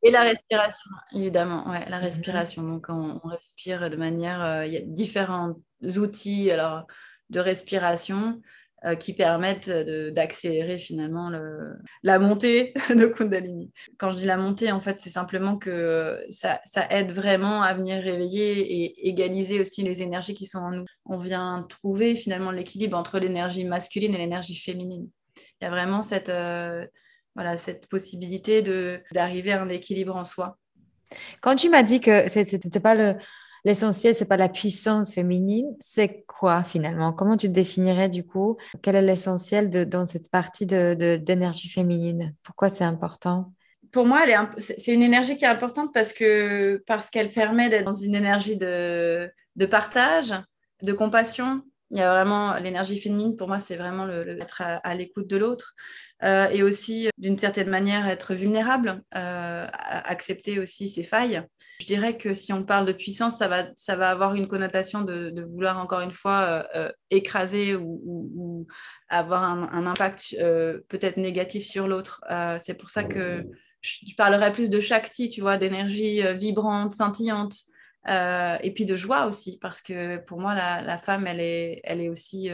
Et 0.05 0.11
la 0.11 0.21
respiration, 0.21 0.91
évidemment, 1.13 1.67
ouais, 1.67 1.83
la 1.89 1.97
mhm. 1.97 2.03
respiration. 2.03 2.61
Donc, 2.61 2.85
on, 2.89 3.19
respire 3.23 3.89
de 3.89 3.95
manière. 3.95 4.43
Euh, 4.43 4.65
il 4.67 4.73
y 4.73 4.77
a 4.77 4.81
différents 4.81 5.55
outils 5.97 6.51
alors, 6.51 6.85
de 7.31 7.39
respiration 7.39 8.39
euh, 8.85 8.93
qui 8.93 9.13
permettent 9.13 9.71
d'accélérer 9.71 10.77
finalement 10.77 11.31
le, 11.31 11.73
la 12.03 12.19
montée 12.19 12.75
de 12.95 13.07
Kundalini. 13.07 13.71
Quand 13.97 14.11
je 14.11 14.17
dis 14.17 14.25
la 14.25 14.37
montée, 14.37 14.71
en 14.71 14.79
fait, 14.79 15.01
c'est 15.01 15.09
simplement 15.09 15.57
que 15.57 16.23
ça, 16.29 16.61
ça, 16.65 16.85
aide 16.91 17.11
vraiment 17.11 17.63
à 17.63 17.73
venir 17.73 17.99
réveiller 17.99 18.83
et 18.83 19.09
égaliser 19.09 19.59
aussi 19.59 19.81
les 19.81 20.03
énergies 20.03 20.35
qui 20.35 20.45
sont 20.45 20.59
en 20.59 20.69
nous. 20.69 20.85
On 21.05 21.17
vient 21.17 21.65
trouver 21.67 22.15
finalement 22.15 22.51
l'équilibre 22.51 22.95
entre 22.95 23.17
l'énergie 23.17 23.65
masculine 23.65 24.13
et 24.13 24.19
l'énergie 24.19 24.55
féminine. 24.55 25.09
Il 25.59 25.63
y 25.63 25.67
a 25.67 25.71
vraiment 25.71 26.03
cette. 26.03 26.29
Euh, 26.29 26.85
voilà, 27.35 27.57
cette 27.57 27.87
possibilité 27.87 28.63
d'arriver 29.11 29.51
à 29.51 29.61
un 29.61 29.69
équilibre 29.69 30.15
en 30.15 30.25
soi. 30.25 30.57
Quand 31.41 31.55
tu 31.55 31.69
m'as 31.69 31.83
dit 31.83 31.99
que 31.99 32.27
ce 32.29 32.39
n'était 32.39 32.79
pas 32.79 32.95
le, 32.95 33.19
l'essentiel, 33.65 34.15
c'est 34.15 34.27
pas 34.27 34.37
la 34.37 34.49
puissance 34.49 35.13
féminine, 35.13 35.75
c'est 35.79 36.23
quoi 36.27 36.63
finalement? 36.63 37.13
Comment 37.13 37.35
tu 37.35 37.47
te 37.47 37.51
définirais 37.51 38.09
du 38.09 38.25
coup? 38.25 38.57
Quel 38.81 38.95
est 38.95 39.01
l'essentiel 39.01 39.69
dans 39.89 40.05
cette 40.05 40.31
partie 40.31 40.65
de, 40.65 41.17
d'énergie 41.17 41.69
féminine? 41.69 42.33
Pourquoi 42.43 42.69
c'est 42.69 42.83
important? 42.83 43.51
Pour 43.91 44.05
moi, 44.05 44.23
c'est 44.57 44.93
une 44.93 45.03
énergie 45.03 45.37
qui 45.37 45.45
est 45.45 45.49
importante 45.49 45.93
parce, 45.93 46.11
que, 46.13 46.83
parce 46.85 47.09
qu'elle 47.09 47.31
permet 47.31 47.69
d'être 47.69 47.85
dans 47.85 47.93
une 47.93 48.15
énergie 48.15 48.57
de, 48.57 49.31
de 49.55 49.65
partage, 49.65 50.33
de 50.81 50.93
compassion. 50.93 51.61
Il 51.91 51.97
y 51.97 52.01
a 52.01 52.09
vraiment 52.09 52.55
l'énergie 52.57 52.99
féminine, 52.99 53.35
pour 53.35 53.47
moi, 53.47 53.59
c'est 53.59 53.75
vraiment 53.75 54.05
le, 54.05 54.41
être 54.41 54.61
à 54.61 54.95
l'écoute 54.95 55.27
de 55.27 55.37
l'autre. 55.37 55.75
Euh, 56.23 56.47
et 56.49 56.63
aussi 56.63 57.09
d'une 57.17 57.37
certaine 57.37 57.69
manière 57.69 58.07
être 58.07 58.33
vulnérable, 58.33 59.03
euh, 59.15 59.67
accepter 59.71 60.59
aussi 60.59 60.87
ses 60.87 61.03
failles. 61.03 61.43
Je 61.81 61.85
dirais 61.85 62.17
que 62.17 62.33
si 62.33 62.53
on 62.53 62.63
parle 62.63 62.85
de 62.85 62.93
puissance, 62.93 63.37
ça 63.37 63.49
va, 63.49 63.65
ça 63.75 63.97
va 63.97 64.11
avoir 64.11 64.33
une 64.33 64.47
connotation 64.47 65.01
de, 65.01 65.45
vouloir 65.51 65.77
encore 65.77 65.99
une 65.99 66.13
fois 66.13 66.65
euh, 66.73 66.89
écraser 67.11 67.75
ou, 67.75 68.65
avoir 69.09 69.43
un, 69.43 69.85
impact 69.85 70.35
peut-être 70.87 71.17
négatif 71.17 71.65
sur 71.65 71.87
l'autre. 71.87 72.21
c'est 72.59 72.73
pour 72.73 72.89
ça 72.89 73.03
que 73.03 73.45
je, 73.81 74.15
parlerai 74.17 74.51
plus 74.51 74.69
de 74.69 74.79
Shakti, 74.79 75.29
tu 75.29 75.41
vois, 75.41 75.57
d'énergie 75.57 76.23
vibrante, 76.33 76.93
scintillante. 76.93 77.55
Et 78.07 78.71
puis 78.73 78.85
de 78.85 78.95
joie 78.95 79.25
aussi, 79.25 79.57
parce 79.61 79.81
que 79.81 80.17
pour 80.17 80.39
moi, 80.39 80.53
la, 80.53 80.97
femme, 80.97 81.27
elle 81.27 81.39
est, 81.39 81.81
elle 81.83 82.01
est 82.01 82.09
aussi 82.09 82.49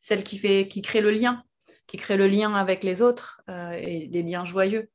celle 0.00 0.22
qui, 0.22 0.38
fait, 0.38 0.68
qui 0.68 0.82
crée 0.82 1.00
le 1.00 1.10
lien 1.10 1.44
qui 1.86 1.96
crée 1.96 2.16
le 2.16 2.26
lien 2.26 2.54
avec 2.54 2.82
les 2.82 3.02
autres 3.02 3.42
euh, 3.48 3.72
et 3.72 4.06
des 4.08 4.22
liens 4.22 4.44
joyeux. 4.44 4.90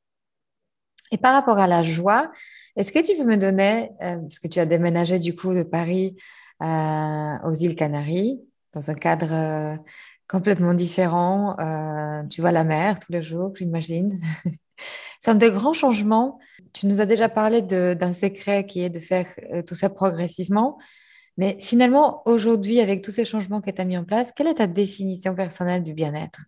Et 1.12 1.18
par 1.18 1.34
rapport 1.34 1.58
à 1.58 1.66
la 1.66 1.82
joie, 1.82 2.30
est-ce 2.76 2.92
que 2.92 3.04
tu 3.04 3.18
veux 3.18 3.26
me 3.26 3.36
donner, 3.36 3.90
euh, 4.02 4.18
parce 4.18 4.38
que 4.38 4.48
tu 4.48 4.60
as 4.60 4.66
déménagé 4.66 5.18
du 5.18 5.34
coup 5.34 5.52
de 5.52 5.64
Paris 5.64 6.16
euh, 6.62 7.38
aux 7.44 7.54
îles 7.54 7.74
Canaries, 7.74 8.40
dans 8.72 8.90
un 8.90 8.94
cadre 8.94 9.78
complètement 10.28 10.74
différent, 10.74 11.56
tu 12.30 12.40
vois 12.40 12.52
la 12.52 12.62
mer 12.62 13.00
tous 13.00 13.10
les 13.10 13.22
jours, 13.22 13.52
j'imagine? 13.56 14.20
C'est 15.20 15.30
un 15.30 15.34
de 15.34 15.48
grands 15.48 15.72
changements. 15.72 16.38
Tu 16.72 16.86
nous 16.86 17.00
as 17.00 17.06
déjà 17.06 17.28
parlé 17.28 17.62
d'un 17.62 18.12
secret 18.12 18.66
qui 18.66 18.82
est 18.82 18.90
de 18.90 19.00
faire 19.00 19.26
tout 19.66 19.74
ça 19.74 19.90
progressivement. 19.90 20.78
Mais 21.36 21.56
finalement, 21.60 22.22
aujourd'hui, 22.26 22.80
avec 22.80 23.02
tous 23.02 23.10
ces 23.10 23.24
changements 23.24 23.60
que 23.60 23.70
tu 23.70 23.80
as 23.80 23.84
mis 23.84 23.96
en 23.96 24.04
place, 24.04 24.32
quelle 24.34 24.48
est 24.48 24.56
ta 24.56 24.66
définition 24.66 25.34
personnelle 25.34 25.82
du 25.82 25.94
bien-être? 25.94 26.40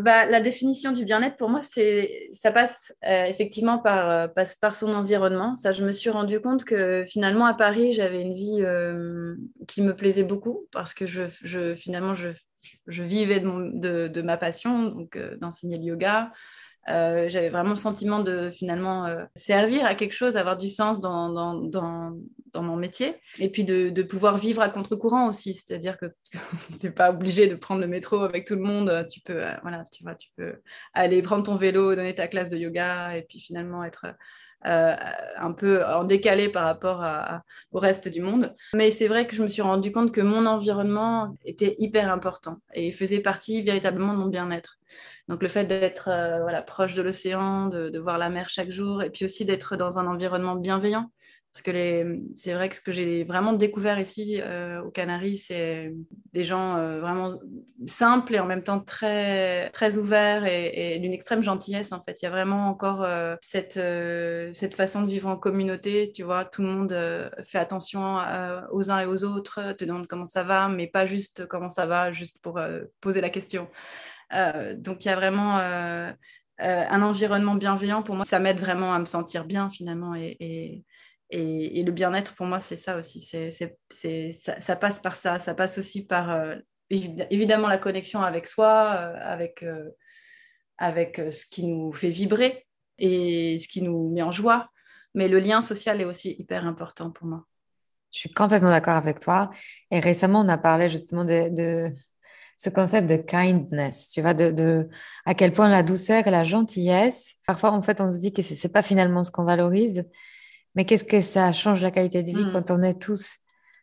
Bah, 0.00 0.24
la 0.26 0.40
définition 0.40 0.90
du 0.90 1.04
bien-être, 1.04 1.36
pour 1.36 1.50
moi, 1.50 1.60
ça 1.60 2.50
passe 2.50 2.92
euh, 3.06 3.24
effectivement 3.24 3.78
par, 3.78 4.10
euh, 4.10 4.26
passe 4.26 4.56
par 4.56 4.74
son 4.74 4.92
environnement. 4.94 5.54
Ça, 5.54 5.70
je 5.70 5.84
me 5.84 5.92
suis 5.92 6.10
rendu 6.10 6.40
compte 6.40 6.64
que 6.64 7.04
finalement, 7.06 7.44
à 7.44 7.54
Paris, 7.54 7.92
j'avais 7.92 8.22
une 8.22 8.34
vie 8.34 8.62
euh, 8.62 9.36
qui 9.68 9.82
me 9.82 9.94
plaisait 9.94 10.24
beaucoup 10.24 10.66
parce 10.72 10.94
que 10.94 11.06
je, 11.06 11.74
finalement, 11.76 12.14
je, 12.14 12.30
je 12.86 13.02
vivais 13.04 13.38
de, 13.38 14.08
de, 14.08 14.22
ma 14.22 14.38
passion, 14.38 14.84
donc 14.84 15.18
d'enseigner 15.40 15.76
le 15.76 15.84
yoga, 15.84 16.32
euh, 16.88 17.28
j'avais 17.28 17.48
vraiment 17.48 17.70
le 17.70 17.76
sentiment 17.76 18.20
de 18.20 18.50
finalement 18.50 19.06
euh, 19.06 19.24
servir 19.36 19.86
à 19.86 19.94
quelque 19.94 20.14
chose, 20.14 20.36
avoir 20.36 20.56
du 20.56 20.68
sens 20.68 20.98
dans, 20.98 21.30
dans, 21.30 21.54
dans, 21.54 22.62
mon 22.62 22.76
métier. 22.76 23.14
Et 23.38 23.48
puis 23.48 23.64
de, 23.64 24.02
pouvoir 24.02 24.36
vivre 24.36 24.60
à 24.62 24.68
contre-courant 24.68 25.28
aussi, 25.28 25.54
c'est-à-dire 25.54 25.96
que 25.96 26.06
c'est 26.78 26.90
pas 26.90 27.10
obligé 27.10 27.46
de 27.46 27.54
prendre 27.54 27.80
le 27.80 27.86
métro 27.86 28.20
avec 28.22 28.44
tout 28.44 28.56
le 28.56 28.62
monde. 28.62 29.06
Tu 29.10 29.20
peux, 29.20 29.44
euh, 29.44 29.54
voilà, 29.62 29.86
tu 29.92 30.02
vois, 30.02 30.16
tu 30.16 30.30
peux 30.36 30.54
aller 30.92 31.22
prendre 31.22 31.44
ton 31.44 31.54
vélo, 31.54 31.94
donner 31.94 32.14
ta 32.14 32.26
classe 32.26 32.48
de 32.48 32.58
yoga 32.58 33.16
et 33.16 33.22
puis 33.22 33.38
finalement 33.38 33.84
être 33.84 34.06
euh, 34.66 34.94
un 35.38 35.52
peu 35.52 35.84
en 35.84 36.04
décalé 36.04 36.48
par 36.48 36.64
rapport 36.64 37.04
au 37.72 37.78
reste 37.78 38.08
du 38.08 38.20
monde. 38.20 38.54
Mais 38.74 38.90
c'est 38.90 39.08
vrai 39.08 39.26
que 39.26 39.34
je 39.34 39.42
me 39.42 39.48
suis 39.48 39.62
rendu 39.62 39.92
compte 39.92 40.12
que 40.12 40.20
mon 40.20 40.46
environnement 40.46 41.34
était 41.44 41.74
hyper 41.78 42.12
important 42.12 42.58
et 42.74 42.90
faisait 42.90 43.20
partie 43.20 43.62
véritablement 43.62 44.12
de 44.12 44.18
mon 44.18 44.26
bien-être. 44.26 44.78
Donc 45.28 45.42
le 45.42 45.48
fait 45.48 45.64
d'être 45.64 46.08
euh, 46.08 46.40
voilà, 46.40 46.62
proche 46.62 46.94
de 46.94 47.02
l'océan, 47.02 47.66
de, 47.66 47.88
de, 47.88 47.98
voir 47.98 48.18
la 48.18 48.28
mer 48.28 48.48
chaque 48.48 48.70
jour, 48.70 49.02
et 49.02 49.10
puis 49.10 49.24
aussi 49.24 49.44
d'être 49.44 49.76
dans 49.76 49.98
un 49.98 50.06
environnement 50.06 50.56
bienveillant. 50.56 51.10
Parce 51.52 51.60
que 51.60 52.22
c'est 52.34 52.54
vrai 52.54 52.70
que 52.70 52.76
ce 52.76 52.80
que 52.80 52.92
j'ai 52.92 53.24
vraiment 53.24 53.52
découvert 53.52 54.00
ici 54.00 54.40
euh, 54.40 54.80
aux 54.80 54.90
Canaries, 54.90 55.36
c'est 55.36 55.92
des 56.32 56.44
gens 56.44 56.78
euh, 56.78 56.98
vraiment 56.98 57.38
simples 57.86 58.34
et 58.34 58.40
en 58.40 58.46
même 58.46 58.62
temps 58.62 58.80
très, 58.80 59.68
très 59.68 59.98
ouverts 59.98 60.46
et, 60.46 60.98
d'une 60.98 61.12
extrême 61.12 61.42
gentillesse. 61.42 61.92
En 61.92 62.02
fait, 62.02 62.22
il 62.22 62.24
y 62.24 62.28
a 62.28 62.30
vraiment 62.30 62.68
encore 62.70 63.02
euh, 63.02 63.36
cette, 63.42 63.78
cette 64.54 64.74
façon 64.74 65.02
de 65.02 65.10
vivre 65.10 65.28
en 65.28 65.36
communauté. 65.36 66.10
Tu 66.14 66.22
vois, 66.22 66.46
tout 66.46 66.62
le 66.62 66.68
monde 66.68 66.96
fait 67.42 67.58
attention 67.58 68.16
aux 68.70 68.90
uns 68.90 69.00
et 69.00 69.06
aux 69.06 69.24
autres, 69.24 69.74
te 69.74 69.84
demande 69.84 70.06
comment 70.06 70.24
ça 70.24 70.44
va, 70.44 70.68
mais 70.68 70.86
pas 70.86 71.04
juste 71.04 71.46
comment 71.48 71.68
ça 71.68 71.84
va, 71.84 72.12
juste 72.12 72.40
pour 72.40 72.58
poser 73.02 73.20
la 73.20 73.28
question. 73.28 73.68
donc, 74.76 75.04
il 75.04 75.08
y 75.08 75.10
a 75.10 75.16
vraiment 75.16 75.58
un 76.58 77.02
environnement 77.02 77.56
bienveillant. 77.56 78.02
Pour 78.02 78.14
moi, 78.14 78.24
ça 78.24 78.38
m'aide 78.38 78.58
vraiment 78.58 78.94
à 78.94 78.98
me 78.98 79.04
sentir 79.04 79.44
bien 79.44 79.68
finalement 79.68 80.14
et, 80.14 80.82
le 81.32 81.90
bien-être, 81.90 82.34
pour 82.34 82.46
moi, 82.46 82.60
c'est 82.60 82.76
ça 82.76 82.96
aussi. 82.96 83.20
C'est, 83.20 83.50
ça, 83.50 84.60
ça, 84.60 84.76
passe 84.76 85.00
par 85.00 85.16
ça. 85.16 85.38
Ça 85.38 85.54
passe 85.54 85.78
aussi 85.78 86.04
par, 86.04 86.30
euh, 86.30 86.56
évidemment, 86.90 87.68
la 87.68 87.78
connexion 87.78 88.20
avec 88.20 88.46
soi, 88.46 88.94
euh, 88.96 89.14
avec, 89.22 89.62
euh, 89.62 89.90
avec 90.78 91.20
ce 91.30 91.46
qui 91.46 91.66
nous 91.66 91.92
fait 91.92 92.10
vibrer 92.10 92.66
et 92.98 93.58
ce 93.58 93.68
qui 93.68 93.82
nous 93.82 94.12
met 94.12 94.22
en 94.22 94.32
joie. 94.32 94.68
Mais 95.14 95.28
le 95.28 95.38
lien 95.38 95.60
social 95.60 96.00
est 96.00 96.04
aussi 96.04 96.36
hyper 96.38 96.66
important 96.66 97.10
pour 97.10 97.26
moi. 97.26 97.44
Je 98.12 98.20
suis 98.20 98.32
complètement 98.32 98.68
d'accord 98.68 98.96
avec 98.96 99.20
toi. 99.20 99.50
Et 99.90 100.00
récemment, 100.00 100.40
on 100.40 100.48
a 100.48 100.58
parlé 100.58 100.90
justement 100.90 101.24
de, 101.24 101.90
ce 102.58 102.68
concept 102.68 103.08
de 103.08 103.16
kindness, 103.16 104.10
tu 104.10 104.20
vois, 104.20 104.34
de, 104.34 104.88
à 105.24 105.34
quel 105.34 105.52
point 105.52 105.68
la 105.68 105.82
douceur 105.82 106.26
et 106.26 106.30
la 106.30 106.44
gentillesse, 106.44 107.34
parfois 107.46 107.72
en 107.72 107.82
fait 107.82 108.00
on 108.00 108.12
se 108.12 108.18
dit 108.18 108.32
que 108.32 108.42
ce 108.42 108.54
n'est 108.54 108.72
pas 108.72 108.82
finalement 108.82 109.24
ce 109.24 109.30
qu'on 109.32 109.44
valorise, 109.44 110.04
mais 110.74 110.84
qu'est-ce 110.84 111.04
que 111.04 111.22
ça 111.22 111.52
change 111.52 111.82
la 111.82 111.90
qualité 111.90 112.22
de 112.22 112.30
vie 112.30 112.44
mm. 112.44 112.52
quand 112.52 112.70
on 112.70 112.82
est 112.82 113.00
tous 113.00 113.34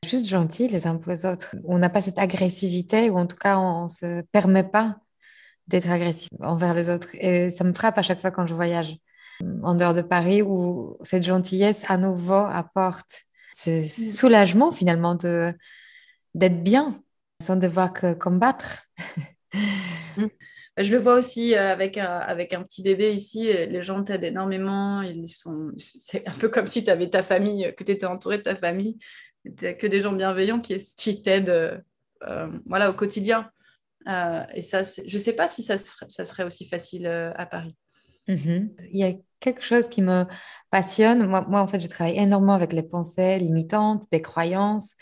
juste 0.06 0.28
gentils 0.28 0.68
les 0.68 0.88
uns 0.88 0.96
pour 0.96 1.12
les 1.12 1.26
autres? 1.26 1.56
On 1.66 1.78
n'a 1.78 1.90
pas 1.90 2.02
cette 2.02 2.20
agressivité, 2.20 3.10
ou 3.10 3.18
en 3.18 3.26
tout 3.26 3.38
cas 3.38 3.58
on 3.58 3.84
ne 3.84 3.90
se 3.90 4.22
permet 4.32 4.64
pas 4.64 4.98
d'être 5.68 5.90
agressif 5.90 6.30
envers 6.42 6.74
les 6.74 6.90
autres. 6.90 7.10
Et 7.14 7.52
ça 7.52 7.64
me 7.64 7.74
frappe 7.74 7.98
à 7.98 8.02
chaque 8.02 8.22
fois 8.22 8.32
quand 8.32 8.48
je 8.48 8.56
voyage 8.56 8.96
en 9.64 9.76
dehors 9.76 9.94
de 9.94 10.02
Paris, 10.02 10.42
où 10.42 10.98
cette 11.04 11.24
gentillesse 11.24 11.84
à 11.88 11.98
nouveau 11.98 12.34
apporte 12.34 13.26
ce 13.56 13.84
mm. 13.84 14.10
soulagement 14.10 14.72
finalement 14.72 15.16
de 15.16 15.54
d'être 16.36 16.64
bien 16.64 17.02
sans 17.44 17.56
devoir 17.56 17.94
que 17.94 18.14
combattre. 18.14 18.88
Je 20.82 20.92
le 20.94 20.98
vois 20.98 21.16
aussi 21.16 21.56
euh, 21.56 21.72
avec 21.72 21.98
un, 21.98 22.06
avec 22.06 22.54
un 22.54 22.64
petit 22.64 22.82
bébé 22.82 23.14
ici, 23.14 23.52
euh, 23.52 23.66
les 23.66 23.82
gens 23.82 24.02
t'aident 24.02 24.24
énormément. 24.24 25.02
Ils 25.02 25.28
sont, 25.28 25.72
c'est 25.78 26.26
un 26.28 26.32
peu 26.32 26.48
comme 26.48 26.68
si 26.68 26.86
tu 26.86 26.90
avais 26.90 27.10
ta 27.10 27.22
famille, 27.22 27.74
que 27.76 27.84
tu 27.84 27.92
étais 27.92 28.06
entouré 28.06 28.38
de 28.38 28.44
ta 28.44 28.56
famille, 28.56 28.98
que 29.44 29.88
des 29.88 30.02
gens 30.02 30.14
bienveillants 30.14 30.62
qui, 30.62 31.22
t'aident 31.22 31.84
euh, 32.24 32.50
voilà, 32.66 32.90
au 32.90 32.94
quotidien. 32.94 33.52
et 34.08 34.62
ça, 34.62 34.84
je 34.84 35.02
ne 35.14 35.22
sais 35.22 35.34
pas 35.34 35.50
si 35.50 35.64
ça 35.64 35.78
serait, 35.78 36.46
aussi 36.46 36.66
facile 36.66 37.08
à 37.08 37.46
Paris. 37.46 37.76
Mm-hmm. 38.30 38.70
Il 38.92 39.00
y 39.00 39.04
a 39.04 39.14
quelque 39.42 39.64
chose 39.64 39.90
qui 39.90 40.02
me 40.02 40.24
passionne. 40.72 41.26
Moi, 41.26 41.46
en 41.60 41.68
fait, 41.68 41.82
je 41.82 41.88
travaille 41.88 42.18
énormément 42.18 42.54
avec 42.54 42.72
les 42.72 42.84
pensées 42.84 43.38
limitantes, 43.40 44.06
des 44.12 44.22
croyances. 44.22 44.96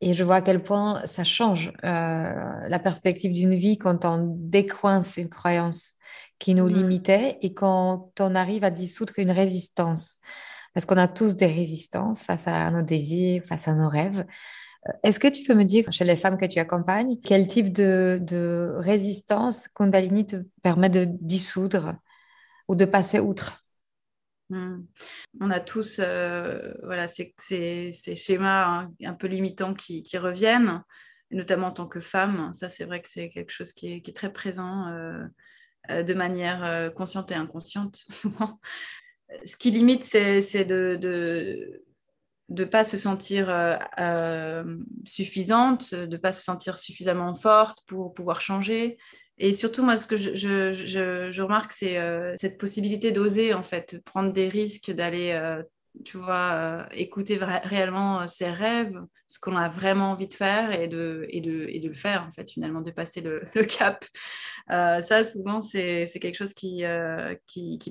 Et 0.00 0.12
je 0.12 0.24
vois 0.24 0.36
à 0.36 0.42
quel 0.42 0.62
point 0.62 1.02
ça 1.06 1.24
change 1.24 1.72
euh, 1.84 2.68
la 2.68 2.78
perspective 2.78 3.32
d'une 3.32 3.54
vie 3.54 3.78
quand 3.78 4.04
on 4.04 4.34
décoince 4.36 5.16
une 5.16 5.30
croyance 5.30 5.92
qui 6.38 6.54
nous 6.54 6.66
mm. 6.66 6.72
limitait 6.72 7.38
et 7.40 7.54
quand 7.54 8.10
on 8.20 8.34
arrive 8.34 8.64
à 8.64 8.70
dissoudre 8.70 9.14
une 9.16 9.30
résistance. 9.30 10.18
Parce 10.74 10.84
qu'on 10.84 10.98
a 10.98 11.08
tous 11.08 11.36
des 11.36 11.46
résistances 11.46 12.20
face 12.22 12.46
à 12.46 12.70
nos 12.70 12.82
désirs, 12.82 13.42
face 13.44 13.68
à 13.68 13.72
nos 13.72 13.88
rêves. 13.88 14.26
Euh, 14.86 14.92
est-ce 15.02 15.18
que 15.18 15.28
tu 15.28 15.42
peux 15.44 15.54
me 15.54 15.64
dire, 15.64 15.90
chez 15.90 16.04
les 16.04 16.16
femmes 16.16 16.36
que 16.36 16.44
tu 16.44 16.58
accompagnes, 16.58 17.16
quel 17.24 17.46
type 17.46 17.72
de, 17.72 18.18
de 18.20 18.74
résistance 18.76 19.68
Kundalini 19.68 20.26
te 20.26 20.36
permet 20.62 20.90
de 20.90 21.06
dissoudre 21.08 21.94
ou 22.68 22.74
de 22.74 22.84
passer 22.84 23.18
outre? 23.18 23.65
Hmm. 24.48 24.82
On 25.40 25.50
a 25.50 25.58
tous 25.58 26.00
euh, 26.00 26.72
voilà, 26.84 27.08
ces, 27.08 27.34
schémas 28.14 28.82
hein, 28.82 28.92
un 29.04 29.14
peu 29.14 29.26
limitants 29.26 29.74
qui, 29.74 30.04
reviennent, 30.16 30.82
notamment 31.30 31.68
en 31.68 31.72
tant 31.72 31.86
que 31.86 32.00
femme. 32.00 32.52
Ça, 32.54 32.68
c'est 32.68 32.84
vrai 32.84 33.02
que 33.02 33.08
c'est 33.08 33.28
quelque 33.28 33.50
chose 33.50 33.72
qui 33.72 33.92
est, 33.92 34.16
très 34.16 34.32
présent 34.32 34.88
euh, 34.88 35.24
euh, 35.90 36.02
de 36.02 36.14
manière 36.14 36.92
consciente 36.94 37.32
et 37.32 37.34
inconsciente, 37.34 38.04
souvent. 38.10 38.60
Ce 39.44 39.56
qui 39.56 39.72
limite, 39.72 40.04
c'est 40.04 40.64
de 40.64 41.82
ne 42.48 42.64
pas 42.64 42.84
se 42.84 42.96
sentir 42.96 43.48
suffisante, 45.04 45.92
de 45.92 46.06
ne 46.06 46.16
pas 46.16 46.30
se 46.30 46.44
sentir 46.44 46.78
suffisamment 46.78 47.34
forte 47.34 47.80
pour 47.86 48.14
pouvoir 48.14 48.40
changer. 48.40 48.96
Et 49.38 49.52
surtout, 49.52 49.82
moi, 49.82 49.98
ce 49.98 50.06
que 50.06 50.16
je, 50.16 51.42
remarque, 51.42 51.72
c'est 51.72 51.98
euh, 51.98 52.34
cette 52.38 52.58
possibilité 52.58 53.12
d'oser, 53.12 53.52
en 53.52 53.62
fait, 53.62 54.02
prendre 54.04 54.32
des 54.32 54.48
risques, 54.48 54.90
d'aller, 54.90 55.32
euh, 55.32 55.62
tu 56.04 56.16
vois, 56.16 56.52
euh, 56.54 56.84
écouter 56.92 57.38
réellement 57.38 58.26
ses 58.28 58.50
rêves, 58.50 58.98
ce 59.26 59.38
qu'on 59.38 59.56
a 59.56 59.68
vraiment 59.68 60.12
envie 60.12 60.28
de 60.28 60.34
faire 60.34 60.72
et 60.78 60.88
de, 60.88 61.28
le 61.30 61.94
faire, 61.94 62.24
en 62.26 62.32
fait, 62.32 62.50
finalement, 62.50 62.80
de 62.80 62.90
passer 62.90 63.20
le, 63.20 63.42
cap. 63.64 64.06
ça, 64.68 65.24
souvent, 65.24 65.60
c'est 65.60 66.08
quelque 66.20 66.36
chose 66.36 66.54
qui, 66.54 66.82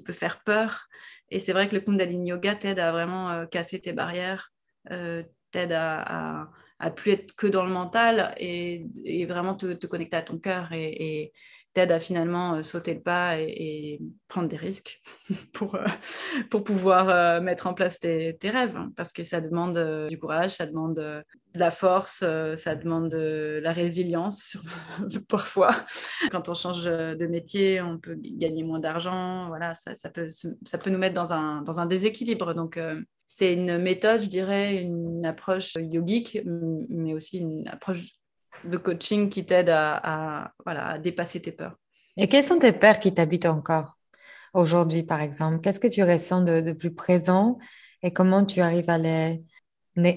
peut 0.03 0.13
faire 0.13 0.41
peur. 0.43 0.87
Et 1.29 1.39
c'est 1.39 1.53
vrai 1.53 1.67
que 1.69 1.75
le 1.75 1.81
Kundalini 1.81 2.29
Yoga 2.29 2.55
t'aide 2.55 2.79
à 2.79 2.91
vraiment 2.91 3.45
casser 3.47 3.79
tes 3.79 3.93
barrières, 3.93 4.51
t'aide 5.51 5.73
à 5.73 6.49
à 6.79 6.91
plus 6.91 7.11
être 7.11 7.35
que 7.35 7.47
dans 7.47 7.65
le 7.65 7.71
mental 7.71 8.33
et, 8.37 8.85
vraiment 9.27 9.55
te, 9.55 9.85
connecter 9.85 10.17
à 10.17 10.21
ton 10.21 10.37
cœur 10.37 10.71
et, 10.73 11.31
t'aide 11.75 11.91
à 11.91 11.99
finalement 11.99 12.55
euh, 12.55 12.61
sauter 12.61 12.93
le 12.93 13.01
pas 13.01 13.37
et, 13.37 13.99
prendre 14.29 14.47
des 14.47 14.57
risques 14.57 15.01
pour, 15.53 15.75
euh, 15.75 15.85
pour 16.49 16.63
pouvoir 16.63 17.09
euh, 17.09 17.41
mettre 17.41 17.67
en 17.67 17.73
place 17.73 17.99
tes, 17.99 18.37
rêves. 18.43 18.75
Hein, 18.77 18.91
parce 18.95 19.11
que 19.11 19.23
ça 19.23 19.41
demande 19.41 19.77
du 20.09 20.17
courage, 20.17 20.51
ça 20.55 20.65
demande 20.65 20.95
de 20.95 21.23
la 21.59 21.71
force, 21.71 22.23
ça 22.55 22.75
demande 22.75 23.09
de 23.09 23.59
la 23.61 23.73
résilience 23.73 24.57
parfois. 25.29 25.85
Quand 26.31 26.49
on 26.49 26.53
change 26.53 26.85
de 26.85 27.27
métier, 27.27 27.81
on 27.81 27.97
peut 27.97 28.15
gagner 28.19 28.63
moins 28.63 28.79
d'argent. 28.79 29.47
Voilà, 29.47 29.73
ça, 29.73 29.95
ça, 29.95 30.09
peut, 30.09 30.29
ça 30.65 30.77
peut 30.77 30.89
nous 30.89 30.97
mettre 30.97 31.15
dans 31.15 31.33
un, 31.33 31.61
dans 31.61 31.79
un 31.79 31.85
déséquilibre. 31.85 32.53
Donc, 32.53 32.79
c'est 33.25 33.53
une 33.53 33.77
méthode, 33.77 34.21
je 34.21 34.27
dirais, 34.27 34.81
une 34.81 35.25
approche 35.25 35.73
yogique, 35.75 36.39
mais 36.45 37.13
aussi 37.13 37.39
une 37.39 37.67
approche 37.67 38.15
de 38.65 38.77
coaching 38.77 39.29
qui 39.29 39.45
t'aide 39.45 39.69
à, 39.69 40.51
voilà, 40.65 40.97
dépasser 40.97 41.41
tes 41.41 41.51
peurs. 41.51 41.75
Et 42.17 42.27
quelles 42.27 42.43
sont 42.43 42.59
tes 42.59 42.73
peurs 42.73 42.99
qui 42.99 43.13
t'habitent 43.13 43.45
encore 43.45 43.97
aujourd'hui, 44.53 45.03
par 45.03 45.21
exemple? 45.21 45.59
Qu'est-ce 45.61 45.79
que 45.79 45.87
tu 45.87 46.03
ressens 46.03 46.41
de, 46.41 46.71
plus 46.71 46.93
présent 46.93 47.57
et 48.01 48.11
comment 48.11 48.45
tu 48.45 48.61
arrives 48.61 48.89
à, 48.89 48.97
les, 48.97 49.43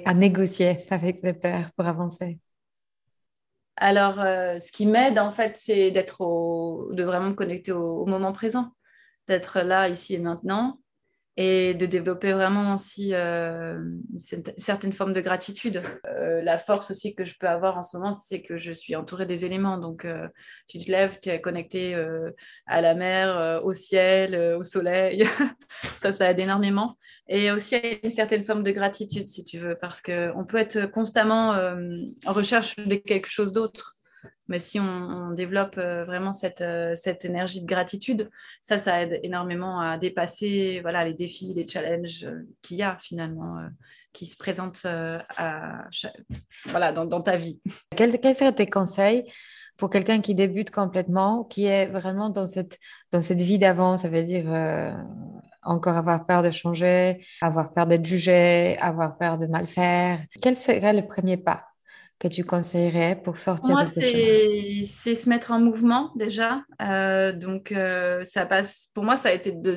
à 0.05 0.15
négocier 0.15 0.77
avec 0.91 1.19
ces 1.19 1.33
peurs 1.33 1.71
pour 1.77 1.87
avancer? 1.87 2.39
Alors, 3.77 4.21
euh, 4.21 4.59
ce 4.59 4.73
qui 4.73 4.87
m'aide, 4.87 5.19
en 5.19 5.31
fait, 5.31 5.57
c'est 5.57 5.91
d'être 5.93 6.19
de 6.93 7.03
vraiment 7.05 7.31
me 7.31 7.35
connecter 7.35 7.73
au, 7.73 8.07
moment 8.07 8.33
présent, 8.33 8.73
d'être 9.29 9.61
là, 9.61 9.89
ici 9.89 10.15
et 10.15 10.19
maintenant, 10.19 10.81
et 11.41 11.73
de 11.75 11.87
développer 11.87 12.33
vraiment 12.33 12.75
aussi 12.75 13.15
euh, 13.15 13.79
une 14.33 14.43
certaine 14.57 14.93
forme 14.93 15.13
de 15.13 15.21
gratitude. 15.21 15.81
Euh, 16.05 16.43
la 16.43 16.59
force 16.59 16.91
aussi 16.91 17.15
que 17.15 17.25
je 17.25 17.37
peux 17.39 17.47
avoir 17.47 17.79
en 17.79 17.85
ce 17.85 17.97
moment, 17.97 18.13
c'est 18.13 18.43
que 18.43 18.57
je 18.57 18.73
suis 18.73 18.97
entourée 18.97 19.25
des 19.25 19.45
éléments. 19.45 19.79
Donc, 19.79 20.05
euh, 20.05 20.27
tu 20.67 20.79
te 20.79 20.91
lèves, 20.91 21.21
tu 21.23 21.29
es 21.29 21.41
connecté 21.41 21.95
à 22.67 22.81
la 22.81 22.95
mer, 22.95 23.61
au 23.63 23.73
ciel, 23.73 24.35
au 24.59 24.65
soleil. 24.65 25.29
ça, 26.03 26.13
ça 26.13 26.29
aide 26.29 26.41
énormément. 26.41 26.99
Et 27.29 27.53
aussi 27.53 27.77
une 28.03 28.11
certaine 28.11 28.43
forme 28.43 28.65
de 28.65 28.73
gratitude, 28.73 29.29
si 29.29 29.45
tu 29.45 29.59
veux, 29.59 29.77
parce 29.81 30.03
qu'on 30.03 30.45
peut 30.45 30.57
être 30.57 30.91
constamment 30.91 31.51
en 32.27 32.33
recherche 32.33 32.75
de 32.77 32.97
quelque 32.97 33.29
chose 33.29 33.53
d'autre. 33.53 33.98
Mais 34.49 34.59
si 34.59 34.81
on, 34.81 35.31
développe 35.33 35.77
euh, 35.77 36.05
vraiment 36.05 36.33
cette, 36.33 36.63
euh, 36.63 36.95
cette, 36.95 37.25
énergie 37.25 37.61
de 37.61 37.67
gratitude, 37.67 38.31
ça, 38.63 38.79
ça 38.79 39.03
aide 39.03 39.21
énormément 39.23 39.81
à 39.81 39.99
dépasser 39.99 40.81
voilà, 40.81 41.05
les 41.05 41.13
défis, 41.15 41.53
les 41.55 41.69
challenges 41.69 42.25
euh, 42.25 42.49
qu'il 42.63 42.79
y 42.79 42.83
a 42.83 42.97
finalement, 42.99 43.59
qui 44.13 44.25
se 44.25 44.37
présentent 44.37 44.87
voilà, 46.67 46.93
dans, 46.93 47.21
ta 47.21 47.37
vie. 47.37 47.61
Quels, 47.95 48.19
quels 48.19 48.35
seraient 48.35 48.55
tes 48.55 48.69
conseils 48.69 49.31
pour 49.77 49.91
quelqu'un 49.91 50.21
qui 50.21 50.35
débute 50.35 50.71
complètement, 50.71 51.45
qui 51.45 51.67
est 51.67 51.87
vraiment 51.87 52.31
dans 52.31 52.47
cette, 52.47 52.79
dans 53.13 53.23
cette 53.23 53.41
vie 53.41 53.59
d'avant, 53.59 53.97
ça 53.97 54.09
veut 54.09 54.25
dire 54.25 54.47
encore 55.63 55.97
avoir 55.97 56.27
peur 56.27 56.43
de 56.43 56.51
changer, 56.51 57.25
avoir 57.41 57.73
peur 57.73 57.87
d'être 57.87 58.07
jugé, 58.07 58.77
avoir 58.81 59.17
peur 59.19 59.39
de 59.39 59.47
mal 59.47 59.67
faire. 59.67 60.19
Quel 60.41 60.57
serait 60.57 60.95
le 60.95 61.07
premier 61.07 61.37
pas? 61.37 61.68
Que 62.19 62.29
tu 62.29 62.45
conseillerais 62.45 63.21
pour 63.23 63.39
sortir 63.39 63.77
de 63.77 63.87
cette 63.87 64.03
c'est, 64.03 64.83
c'est 64.83 65.15
se 65.15 65.29
mettre 65.29 65.53
en 65.53 65.61
mouvement 65.61 66.11
déjà. 66.17 66.63
Euh, 66.83 67.33
donc, 67.33 67.71
euh, 67.71 68.25
ça 68.25 68.45
passe. 68.45 68.89
Pour 68.95 69.05
moi, 69.05 69.17
ça 69.17 69.29
a 69.29 69.33
été 69.33 69.53
de, 69.53 69.75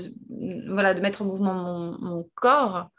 voilà, 0.67 0.93
de 0.93 1.01
mettre 1.01 1.21
en 1.21 1.25
mouvement 1.25 1.53
mon, 1.53 1.97
mon 1.99 2.27
corps. 2.33 2.89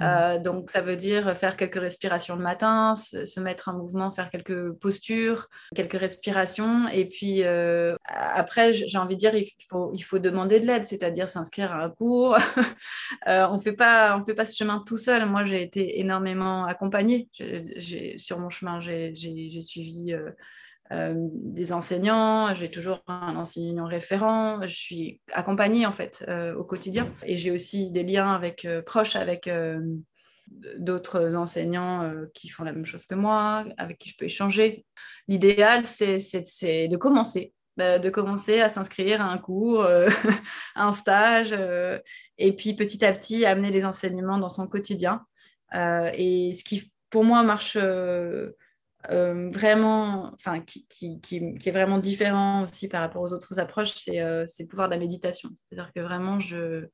Euh, 0.00 0.38
donc, 0.38 0.70
ça 0.70 0.80
veut 0.80 0.96
dire 0.96 1.36
faire 1.36 1.56
quelques 1.56 1.80
respirations 1.80 2.36
le 2.36 2.42
matin, 2.42 2.94
se, 2.94 3.40
mettre 3.40 3.68
en 3.68 3.74
mouvement, 3.74 4.10
faire 4.10 4.30
quelques 4.30 4.72
postures, 4.72 5.48
quelques 5.74 5.98
respirations. 5.98 6.88
Et 6.88 7.06
puis, 7.06 7.42
euh, 7.44 7.96
après, 8.04 8.72
j'ai 8.72 8.98
envie 8.98 9.16
de 9.16 9.20
dire, 9.20 9.34
il 9.34 9.46
faut, 9.68 9.92
il 9.94 10.00
faut 10.00 10.18
demander 10.18 10.60
de 10.60 10.66
l'aide, 10.66 10.84
c'est-à-dire 10.84 11.28
s'inscrire 11.28 11.72
à 11.72 11.84
un 11.84 11.90
cours. 11.90 12.36
euh, 13.28 13.46
on 13.48 13.56
ne 13.56 13.62
fait 13.62 13.72
pas 13.72 14.44
ce 14.44 14.54
chemin 14.54 14.82
tout 14.86 14.96
seul. 14.96 15.26
Moi, 15.26 15.44
j'ai 15.44 15.62
été 15.62 16.00
énormément 16.00 16.64
accompagnée. 16.64 17.28
sur 18.16 18.38
mon 18.38 18.50
chemin, 18.50 18.80
j'ai 18.80 19.60
suivi... 19.60 20.14
Euh, 20.90 21.14
des 21.16 21.72
enseignants, 21.72 22.54
j'ai 22.54 22.70
toujours 22.70 23.02
un 23.08 23.36
enseignant 23.36 23.84
référent, 23.84 24.60
je 24.62 24.74
suis 24.74 25.20
accompagnée 25.32 25.84
en 25.84 25.92
fait 25.92 26.24
euh, 26.28 26.54
au 26.54 26.64
quotidien 26.64 27.12
et 27.24 27.36
j'ai 27.36 27.50
aussi 27.50 27.90
des 27.90 28.02
liens 28.02 28.32
avec, 28.32 28.64
euh, 28.64 28.80
proches 28.80 29.14
avec 29.14 29.50
d'autres 30.78 31.36
enseignants 31.36 32.10
qui 32.32 32.48
font 32.48 32.64
la 32.64 32.72
même 32.72 32.86
chose 32.86 33.04
que 33.04 33.14
moi, 33.14 33.66
avec 33.76 33.98
qui 33.98 34.08
je 34.08 34.16
peux 34.16 34.24
échanger. 34.24 34.86
L'idéal, 35.26 35.84
c'est 35.84 36.16
de 36.88 36.96
commencer, 36.96 37.52
de 37.76 38.08
commencer 38.08 38.62
à 38.62 38.70
s'inscrire 38.70 39.20
à 39.20 39.26
un 39.26 39.36
cours, 39.36 39.84
à 39.84 40.06
un 40.76 40.94
stage, 40.94 41.54
et 42.38 42.52
puis 42.56 42.74
petit 42.74 43.04
à 43.04 43.12
petit 43.12 43.44
amener 43.44 43.70
les 43.70 43.84
enseignements 43.84 44.38
dans 44.38 44.48
son 44.48 44.66
quotidien. 44.66 45.26
et 45.74 46.52
ce 46.58 46.64
qui, 46.64 46.90
pour 47.10 47.24
moi, 47.24 47.42
marche 47.42 47.76
euh, 49.10 49.50
vraiment, 49.50 50.32
enfin, 50.34 50.60
qui, 50.60 50.86
qui, 50.88 51.20
qui, 51.20 51.36
est 51.36 51.72
vraiment 51.72 51.98
différent 51.98 52.64
aussi 52.64 52.88
par 52.88 53.00
rapport 53.00 53.22
aux 53.22 53.32
autres 53.32 53.58
approches, 53.60 53.94
c'est 53.94 54.20
euh, 54.20 54.44
le 54.58 54.66
pouvoir 54.66 54.88
de 54.88 54.94
la 54.94 54.98
méditation. 54.98 55.50
C'est-à-dire 55.54 55.92
que 55.94 56.00
vraiment, 56.00 56.40
je, 56.40 56.86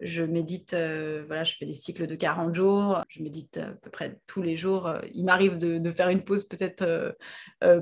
je 0.00 0.24
médite, 0.24 0.74
euh, 0.74 1.22
voilà, 1.26 1.44
je 1.44 1.54
fais 1.54 1.64
des 1.64 1.72
cycles 1.72 2.08
de 2.08 2.14
40 2.16 2.54
jours, 2.54 3.02
je 3.08 3.22
médite 3.22 3.58
à 3.58 3.70
peu 3.70 3.90
près 3.90 4.18
tous 4.26 4.42
les 4.42 4.56
jours. 4.56 4.92
Il 5.14 5.24
m'arrive 5.24 5.56
de, 5.56 5.90
faire 5.90 6.08
une 6.08 6.24
pause 6.24 6.44
peut-être 6.44 7.16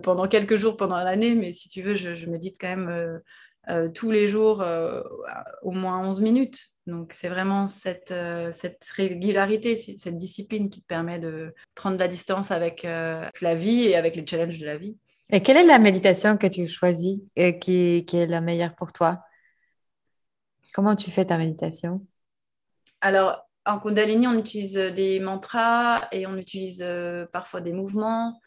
pendant 0.02 0.28
quelques 0.28 0.56
jours 0.56 0.76
pendant 0.76 0.98
l'année, 0.98 1.34
mais 1.34 1.52
si 1.52 1.68
tu 1.68 1.80
veux, 1.82 1.94
je 1.94 2.26
médite 2.26 2.56
quand 2.60 2.76
même 2.76 3.20
tous 3.94 4.10
les 4.10 4.28
jours 4.28 4.62
au 5.62 5.70
moins 5.70 6.06
11 6.06 6.20
minutes. 6.20 6.71
Donc, 6.86 7.12
c'est 7.12 7.28
vraiment 7.28 7.66
cette, 7.66 8.10
euh, 8.10 8.50
cette, 8.52 8.84
régularité, 8.96 9.76
cette 9.76 10.16
discipline 10.16 10.68
qui 10.68 10.80
te 10.82 10.86
permet 10.86 11.20
de 11.20 11.54
prendre 11.74 11.96
la 11.96 12.08
distance 12.08 12.50
avec 12.50 12.84
euh, 12.84 13.28
la 13.40 13.54
vie 13.54 13.84
et 13.84 13.96
avec 13.96 14.16
les 14.16 14.26
challenges 14.26 14.58
de 14.58 14.66
la 14.66 14.76
vie. 14.76 14.96
Et 15.30 15.40
quelle 15.40 15.58
est 15.58 15.66
la 15.66 15.78
méditation 15.78 16.36
que 16.36 16.48
tu 16.48 16.66
choisis 16.66 17.20
et 17.36 17.58
qui, 17.58 18.04
qui 18.04 18.16
est 18.16 18.26
la 18.26 18.40
meilleure 18.40 18.74
pour 18.74 18.92
toi? 18.92 19.22
Comment 20.74 20.96
tu 20.96 21.10
fais 21.10 21.24
ta 21.24 21.38
méditation? 21.38 22.04
Alors, 23.00 23.48
en 23.64 23.78
Kundalini, 23.78 24.26
on 24.26 24.38
utilise 24.38 24.74
des 24.74 25.20
mantras 25.20 26.08
et 26.10 26.26
on 26.26 26.36
utilise 26.36 26.82
euh, 26.82 27.26
parfois 27.32 27.60
des 27.60 27.72
mouvements. 27.72 28.40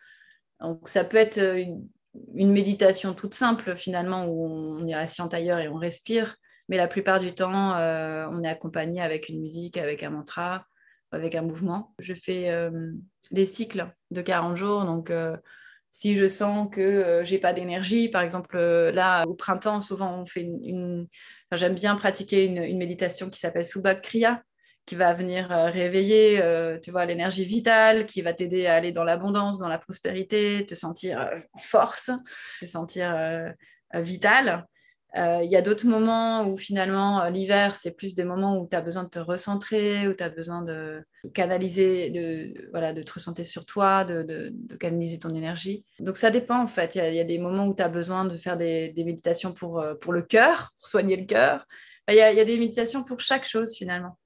Donc, 0.59 0.89
ça 0.89 1.05
peut 1.05 1.17
être 1.17 1.39
une, 1.39 1.87
une 2.33 2.51
méditation 2.51 3.13
toute 3.13 3.33
simple, 3.33 3.77
finalement, 3.77 4.25
où 4.25 4.45
on 4.45 4.85
est 4.87 4.93
assis 4.93 5.21
en 5.21 5.29
tailleur 5.29 5.59
et 5.59 5.69
on 5.69 5.75
respire. 5.75 6.35
Mais 6.69 6.77
la 6.77 6.87
plupart 6.87 7.19
du 7.19 7.33
temps, 7.33 7.75
euh, 7.75 8.27
on 8.31 8.43
est 8.43 8.49
accompagné 8.49 9.01
avec 9.01 9.29
une 9.29 9.39
musique, 9.39 9.77
avec 9.77 10.01
un 10.03 10.09
mantra, 10.09 10.65
avec 11.11 11.35
un 11.35 11.43
mouvement. 11.43 11.93
Je 11.99 12.13
fais 12.13 12.49
euh, 12.49 12.91
des 13.31 13.45
cycles 13.45 13.91
de 14.11 14.21
40 14.21 14.57
jours. 14.57 14.83
Donc, 14.85 15.11
euh, 15.11 15.37
si 15.89 16.15
je 16.15 16.27
sens 16.27 16.67
que 16.71 17.21
j'ai 17.23 17.37
pas 17.37 17.53
d'énergie, 17.53 18.09
par 18.09 18.21
exemple, 18.21 18.57
là, 18.57 19.23
au 19.27 19.33
printemps, 19.35 19.79
souvent, 19.81 20.19
on 20.19 20.25
fait 20.25 20.41
une. 20.41 21.07
J'aime 21.53 21.75
bien 21.75 21.95
pratiquer 21.95 22.45
une, 22.45 22.77
méditation 22.77 23.29
qui 23.29 23.39
s'appelle 23.39 23.63
Subhak 23.63 24.01
Kriya, 24.01 24.41
qui 24.85 24.95
va 24.95 25.13
venir 25.13 25.47
réveiller, 25.49 26.41
tu 26.83 26.91
l'énergie 26.91 27.45
vitale, 27.45 28.07
qui 28.07 28.21
va 28.21 28.33
t'aider 28.33 28.65
à 28.65 28.75
aller 28.75 28.91
dans 28.91 29.05
l'abondance, 29.05 29.57
dans 29.59 29.69
la 29.69 29.77
prospérité, 29.77 30.65
te 30.65 30.75
sentir 30.75 31.29
en 31.53 31.59
force, 31.59 32.11
te 32.59 32.65
sentir 32.65 33.15
vital. 33.93 34.67
Euh, 35.17 35.41
il 35.43 35.49
y 35.49 35.55
a 35.55 35.61
d'autres 35.61 35.87
moments 35.87 36.43
où 36.43 36.57
finalement 36.57 37.21
euh, 37.21 37.29
l'hiver, 37.29 37.73
c'est 37.75 37.91
plus 37.91 38.15
des 38.15 38.25
moments 38.25 38.59
où 38.59 38.67
tu 38.67 38.75
as 38.75 38.81
besoin 38.81 39.03
de 39.03 39.09
te 39.09 39.19
recentrer, 39.19 40.07
où 40.09 40.13
tu 40.13 40.21
as 40.21 40.29
besoin 40.29 40.61
de 40.61 41.05
canaliser, 41.33 42.09
de, 42.09 42.69
voilà, 42.71 42.91
de 42.91 43.01
te 43.01 43.13
recentrer 43.13 43.45
sur 43.45 43.65
toi, 43.65 44.03
de, 44.03 44.23
de, 44.23 44.75
canaliser 44.75 45.17
ton 45.17 45.33
énergie. 45.33 45.85
Donc 45.99 46.17
ça 46.17 46.31
dépend 46.31 46.61
en 46.61 46.67
fait. 46.67 46.95
Il 46.95 47.13
y, 47.13 47.19
a 47.19 47.23
des 47.23 47.39
moments 47.39 47.65
où 47.65 47.73
tu 47.73 47.81
as 47.81 47.87
besoin 47.87 48.25
de 48.25 48.35
faire 48.35 48.57
des, 48.57 48.89
des 48.89 49.05
méditations 49.05 49.53
pour, 49.53 49.79
euh, 49.79 49.93
pour 49.95 50.11
le 50.11 50.21
cœur, 50.21 50.73
pour 50.79 50.87
soigner 50.87 51.15
le 51.15 51.25
cœur. 51.25 51.65
Il 52.09 52.15
y, 52.15 52.21
a, 52.21 52.33
y, 52.33 52.39
a 52.41 52.45
des 52.45 52.57
méditations 52.57 53.03
pour 53.03 53.21
chaque 53.21 53.45
chose 53.45 53.73
finalement. 53.77 54.17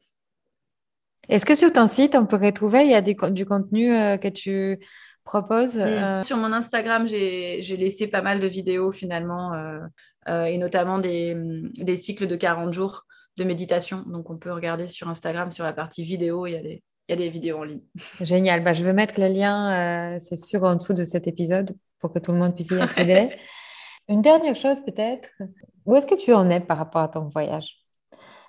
Est-ce 1.27 1.45
que 1.45 1.53
sur 1.53 1.71
ton 1.71 1.85
site, 1.85 2.15
on 2.15 2.25
peut 2.25 2.43
retrouver, 2.43 2.81
il 2.81 2.89
y 2.89 2.95
a 2.95 3.01
du 3.01 3.45
contenu 3.45 3.89
que 4.19 4.29
tu 4.29 4.79
proposes 5.29 5.79
Sur 6.23 6.37
mon 6.37 6.51
Instagram, 6.51 7.07
j'ai 7.07 7.77
laissé 7.77 8.07
pas 8.07 8.23
mal 8.23 8.39
de 8.39 8.47
vidéos 8.47 8.91
finalement 8.91 9.53
euh, 9.53 9.79
et 10.27 10.57
notamment 10.57 10.99
des, 10.99 11.35
des, 11.77 11.97
cycles 11.97 12.27
de 12.27 12.35
40 12.35 12.73
jours 12.73 13.05
de 13.37 13.43
méditation. 13.43 14.03
Donc, 14.05 14.29
on 14.29 14.37
peut 14.37 14.51
regarder 14.51 14.87
sur 14.87 15.09
Instagram, 15.09 15.49
sur 15.49 15.63
la 15.63 15.73
partie 15.73 16.03
vidéo, 16.03 16.45
il 16.45 16.53
y 16.53 16.55
a 16.55 16.61
des, 16.61 16.83
il 17.09 17.13
y 17.13 17.13
a 17.13 17.17
des 17.17 17.29
vidéos 17.29 17.57
en 17.57 17.63
ligne. 17.63 17.81
Génial. 18.21 18.63
Bah, 18.63 18.73
je 18.73 18.83
vais 18.83 18.93
mettre 18.93 19.19
les 19.19 19.29
liens, 19.29 20.15
euh, 20.15 20.19
c'est 20.21 20.35
sûr, 20.35 20.63
en 20.63 20.75
dessous 20.75 20.93
de 20.93 21.05
cet 21.05 21.27
épisode 21.27 21.75
pour 21.99 22.13
que 22.13 22.19
tout 22.19 22.31
le 22.31 22.37
monde 22.37 22.53
puisse 22.53 22.69
y 22.69 22.79
accéder. 22.79 23.31
Une 24.07 24.21
dernière 24.21 24.55
chose 24.55 24.77
peut-être, 24.85 25.29
où 25.85 25.95
est-ce 25.95 26.07
que 26.07 26.15
tu 26.15 26.33
en 26.33 26.49
es 26.49 26.59
par 26.59 26.77
rapport 26.77 27.01
à 27.01 27.07
ton 27.07 27.27
voyage? 27.27 27.77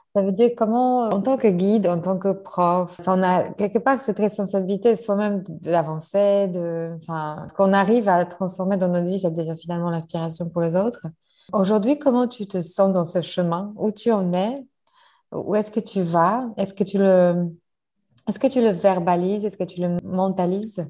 Ça 0.09 0.23
veut 0.23 0.33
dire 0.33 0.51
comment, 0.57 1.03
en 1.03 1.23
tant 1.23 1.37
que 1.37 1.49
guide, 1.49 1.87
en 1.87 2.01
tant 2.01 2.19
que 2.19 2.33
prof, 2.33 3.01
on 3.07 3.23
a 3.23 3.45
quelque 3.45 3.79
part 3.79 4.01
cette 4.03 4.19
responsabilité 4.19 4.97
soi-même 4.97 5.43
d'avancer, 5.47 6.49
de, 6.49 6.97
enfin, 7.01 7.47
ce 7.49 7.55
qu'on 7.55 7.73
arrive 7.73 8.09
à 8.09 8.25
transformer 8.25 8.77
dans 8.77 8.89
notre 8.89 9.07
vie, 9.07 9.21
ça 9.21 9.31
devient 9.31 9.55
finalement 9.59 9.89
l'inspiration 9.89 10.49
pour 10.49 10.63
les 10.63 10.75
autres. 10.77 11.07
Aujourd'hui, 11.53 11.99
comment 11.99 12.29
tu 12.29 12.47
te 12.47 12.61
sens 12.61 12.93
dans 12.93 13.05
ce 13.05 13.23
chemin? 13.23 13.73
Où 13.77 13.91
tu 13.91 14.13
en 14.13 14.33
es? 14.33 14.65
Où 15.33 15.55
est-ce 15.57 15.71
que 15.71 15.81
tu 15.81 16.03
vas? 16.03 16.49
Est-ce 16.57 16.75
que 16.75 16.85
tu 16.85 16.99
le, 16.99 17.47
est-ce 18.29 18.39
que 18.39 18.47
tu 18.47 18.61
le 18.61 18.71
verbalises? 18.71 19.45
Est-ce 19.45 19.57
que 19.57 19.65
tu 19.65 19.81
le 19.81 19.97
mentalises? 20.05 20.87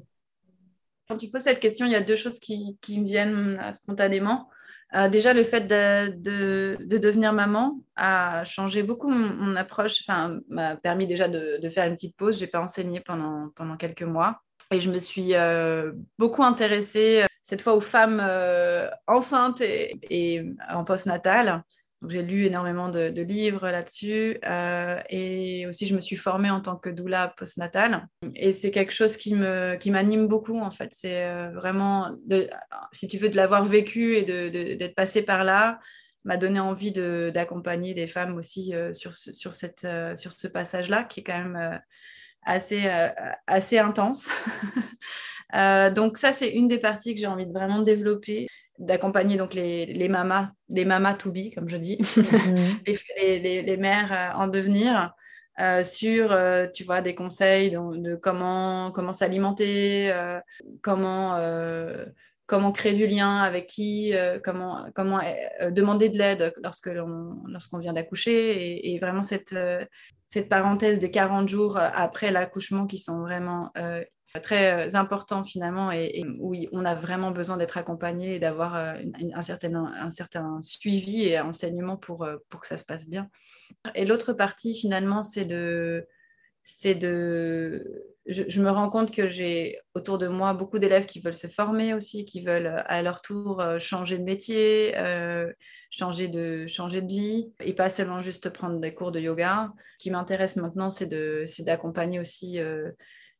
Quand 1.09 1.17
tu 1.17 1.29
poses 1.29 1.43
cette 1.43 1.59
question, 1.59 1.85
il 1.85 1.91
y 1.91 1.95
a 1.95 2.01
deux 2.01 2.15
choses 2.15 2.39
qui, 2.39 2.77
qui 2.81 2.99
me 2.99 3.05
viennent 3.05 3.59
euh, 3.59 3.73
spontanément. 3.73 4.49
Euh, 4.93 5.09
déjà, 5.09 5.33
le 5.33 5.43
fait 5.43 5.61
de, 5.61 6.11
de, 6.17 6.77
de, 6.85 6.97
devenir 6.97 7.33
maman 7.33 7.79
a 7.95 8.43
changé 8.43 8.83
beaucoup 8.83 9.09
mon, 9.09 9.55
approche, 9.55 10.03
enfin, 10.05 10.39
m'a 10.49 10.75
permis 10.75 11.07
déjà 11.07 11.27
de, 11.27 11.59
de, 11.61 11.69
faire 11.69 11.87
une 11.87 11.95
petite 11.95 12.15
pause. 12.15 12.37
Je 12.37 12.41
n'ai 12.41 12.47
pas 12.47 12.61
enseigné 12.61 12.99
pendant, 12.99 13.49
pendant 13.55 13.77
quelques 13.77 14.03
mois. 14.03 14.41
Et 14.71 14.79
je 14.79 14.91
me 14.91 14.99
suis 14.99 15.33
euh, 15.33 15.91
beaucoup 16.17 16.43
intéressée 16.43 17.25
cette 17.51 17.61
fois 17.61 17.73
aux 17.73 17.81
femmes 17.81 18.23
euh, 18.25 18.89
enceintes 19.07 19.59
et, 19.59 20.41
en 20.69 20.85
postnatal. 20.85 21.65
Donc, 22.01 22.11
j'ai 22.11 22.21
lu 22.21 22.45
énormément 22.45 22.87
de, 22.87 23.09
livres 23.21 23.69
là-dessus 23.69 24.37
euh, 24.45 25.01
et 25.09 25.67
aussi 25.67 25.85
je 25.85 25.93
me 25.93 25.99
suis 25.99 26.15
formée 26.15 26.49
en 26.49 26.61
tant 26.61 26.77
que 26.77 26.89
doula 26.89 27.33
postnatale. 27.35 28.07
Et 28.35 28.53
c'est 28.53 28.71
quelque 28.71 28.93
chose 28.93 29.17
qui, 29.17 29.35
me, 29.35 29.75
qui 29.75 29.91
m'anime 29.91 30.27
beaucoup 30.27 30.61
en 30.61 30.71
fait. 30.71 30.93
C'est 30.93 31.25
euh, 31.25 31.51
vraiment, 31.51 32.15
si 32.93 33.09
tu 33.09 33.17
veux, 33.17 33.27
de 33.27 33.35
l'avoir 33.35 33.65
vécu 33.65 34.15
et 34.15 34.23
de, 34.23 34.47
d'être 34.47 34.95
passé 34.95 35.21
par 35.21 35.43
là 35.43 35.81
m'a 36.23 36.37
donné 36.37 36.61
envie 36.61 36.93
d'accompagner 36.93 37.93
des 37.93 38.07
femmes 38.07 38.37
aussi 38.37 38.73
sur, 38.93 39.13
ce, 39.13 39.33
sur, 39.33 39.51
cette, 39.51 39.85
sur 40.15 40.31
ce 40.31 40.47
passage-là 40.47 41.03
qui 41.03 41.19
est 41.19 41.23
quand 41.23 41.37
même 41.37 41.81
assez, 42.43 42.87
assez 43.45 43.77
intense. 43.77 44.29
Euh, 45.55 45.89
donc 45.89 46.17
ça, 46.17 46.31
c'est 46.31 46.49
une 46.49 46.67
des 46.67 46.79
parties 46.79 47.13
que 47.13 47.19
j'ai 47.19 47.27
envie 47.27 47.47
de 47.47 47.53
vraiment 47.53 47.79
développer 47.79 48.47
d'accompagner 48.79 49.37
donc 49.37 49.53
les, 49.53 49.85
les, 49.85 50.09
mamas, 50.09 50.49
les 50.69 50.85
mamas 50.85 51.13
to 51.13 51.31
be, 51.31 51.53
comme 51.53 51.69
je 51.69 51.77
dis, 51.77 51.97
mhm. 52.17 52.79
les, 53.17 53.61
les, 53.61 53.77
mères 53.77 54.11
euh, 54.11 54.41
en 54.41 54.47
devenir, 54.47 55.13
euh, 55.59 55.83
sur, 55.83 56.35
tu 56.73 56.83
vois, 56.83 57.01
des 57.01 57.13
conseils 57.13 57.69
de, 57.69 58.15
comment, 58.15 58.91
comment 58.91 59.13
s'alimenter, 59.13 60.11
comment, 60.81 61.37
comment 62.47 62.71
créer 62.71 62.93
du 62.93 63.05
lien 63.05 63.37
avec 63.37 63.67
qui, 63.67 64.13
comment, 64.43 64.87
comment 64.95 65.19
demander 65.69 66.09
de 66.09 66.17
l'aide 66.17 66.53
lorsque 66.63 66.89
lorsqu'on 67.47 67.77
vient 67.77 67.93
d'accoucher, 67.93 68.31
et, 68.31 68.95
et, 68.95 68.99
vraiment 68.99 69.23
cette, 69.23 69.55
cette 70.25 70.49
parenthèse 70.49 70.97
des 70.97 71.11
40 71.11 71.47
jours 71.47 71.77
après 71.77 72.31
l'accouchement 72.31 72.87
qui 72.87 72.97
sont 72.97 73.19
vraiment 73.19 73.71
très 74.39 74.87
euh, 74.87 74.95
important 74.95 75.43
finalement 75.43 75.91
et, 75.91 76.23
où 76.39 76.55
on 76.71 76.85
a 76.85 76.95
vraiment 76.95 77.31
besoin 77.31 77.57
d'être 77.57 77.77
accompagné 77.77 78.35
et 78.35 78.39
d'avoir 78.39 78.75
euh, 78.75 78.93
un, 79.33 79.41
certain, 79.41 79.73
un 79.75 80.11
certain 80.11 80.59
suivi 80.61 81.25
et 81.25 81.39
enseignement 81.39 81.97
pour, 81.97 82.23
euh, 82.23 82.37
pour 82.49 82.61
que 82.61 82.67
ça 82.67 82.77
se 82.77 82.85
passe 82.85 83.07
bien. 83.07 83.29
Et 83.95 84.05
l'autre 84.05 84.33
partie 84.33 84.73
finalement, 84.73 85.21
c'est 85.21 85.45
de... 85.45 86.07
C'est 86.63 86.93
de 86.93 88.05
je, 88.27 88.61
me 88.61 88.69
rends 88.69 88.89
compte 88.91 89.11
que 89.11 89.27
j'ai 89.27 89.79
autour 89.95 90.19
de 90.19 90.27
moi 90.27 90.53
beaucoup 90.53 90.77
d'élèves 90.77 91.07
qui 91.07 91.19
veulent 91.19 91.33
se 91.33 91.47
former 91.47 91.95
aussi, 91.95 92.23
qui 92.23 92.41
veulent 92.41 92.83
à 92.85 93.01
leur 93.01 93.23
tour 93.23 93.63
changer 93.79 94.19
de 94.19 94.23
métier, 94.23 94.93
changer, 95.89 96.27
de, 96.27 96.67
changer 96.67 97.01
de 97.01 97.11
vie 97.11 97.51
et 97.61 97.73
pas 97.73 97.89
seulement 97.89 98.21
juste 98.21 98.51
prendre 98.51 98.79
des 98.79 98.93
cours 98.93 99.11
de 99.11 99.19
yoga. 99.19 99.73
Ce 99.97 100.03
qui 100.03 100.11
m'intéresse 100.11 100.55
maintenant, 100.55 100.91
c'est 100.91 101.07
d'accompagner 101.61 102.19
aussi 102.19 102.59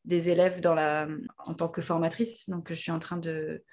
des 0.05 0.29
élèves 0.29 0.61
en 0.65 1.53
tant 1.53 1.69
que 1.69 1.81
formatrice. 1.81 2.49
Donc, 2.49 2.69
je 2.69 2.75
suis 2.75 2.91
en 2.91 2.99
train 2.99 3.17
de. 3.17 3.63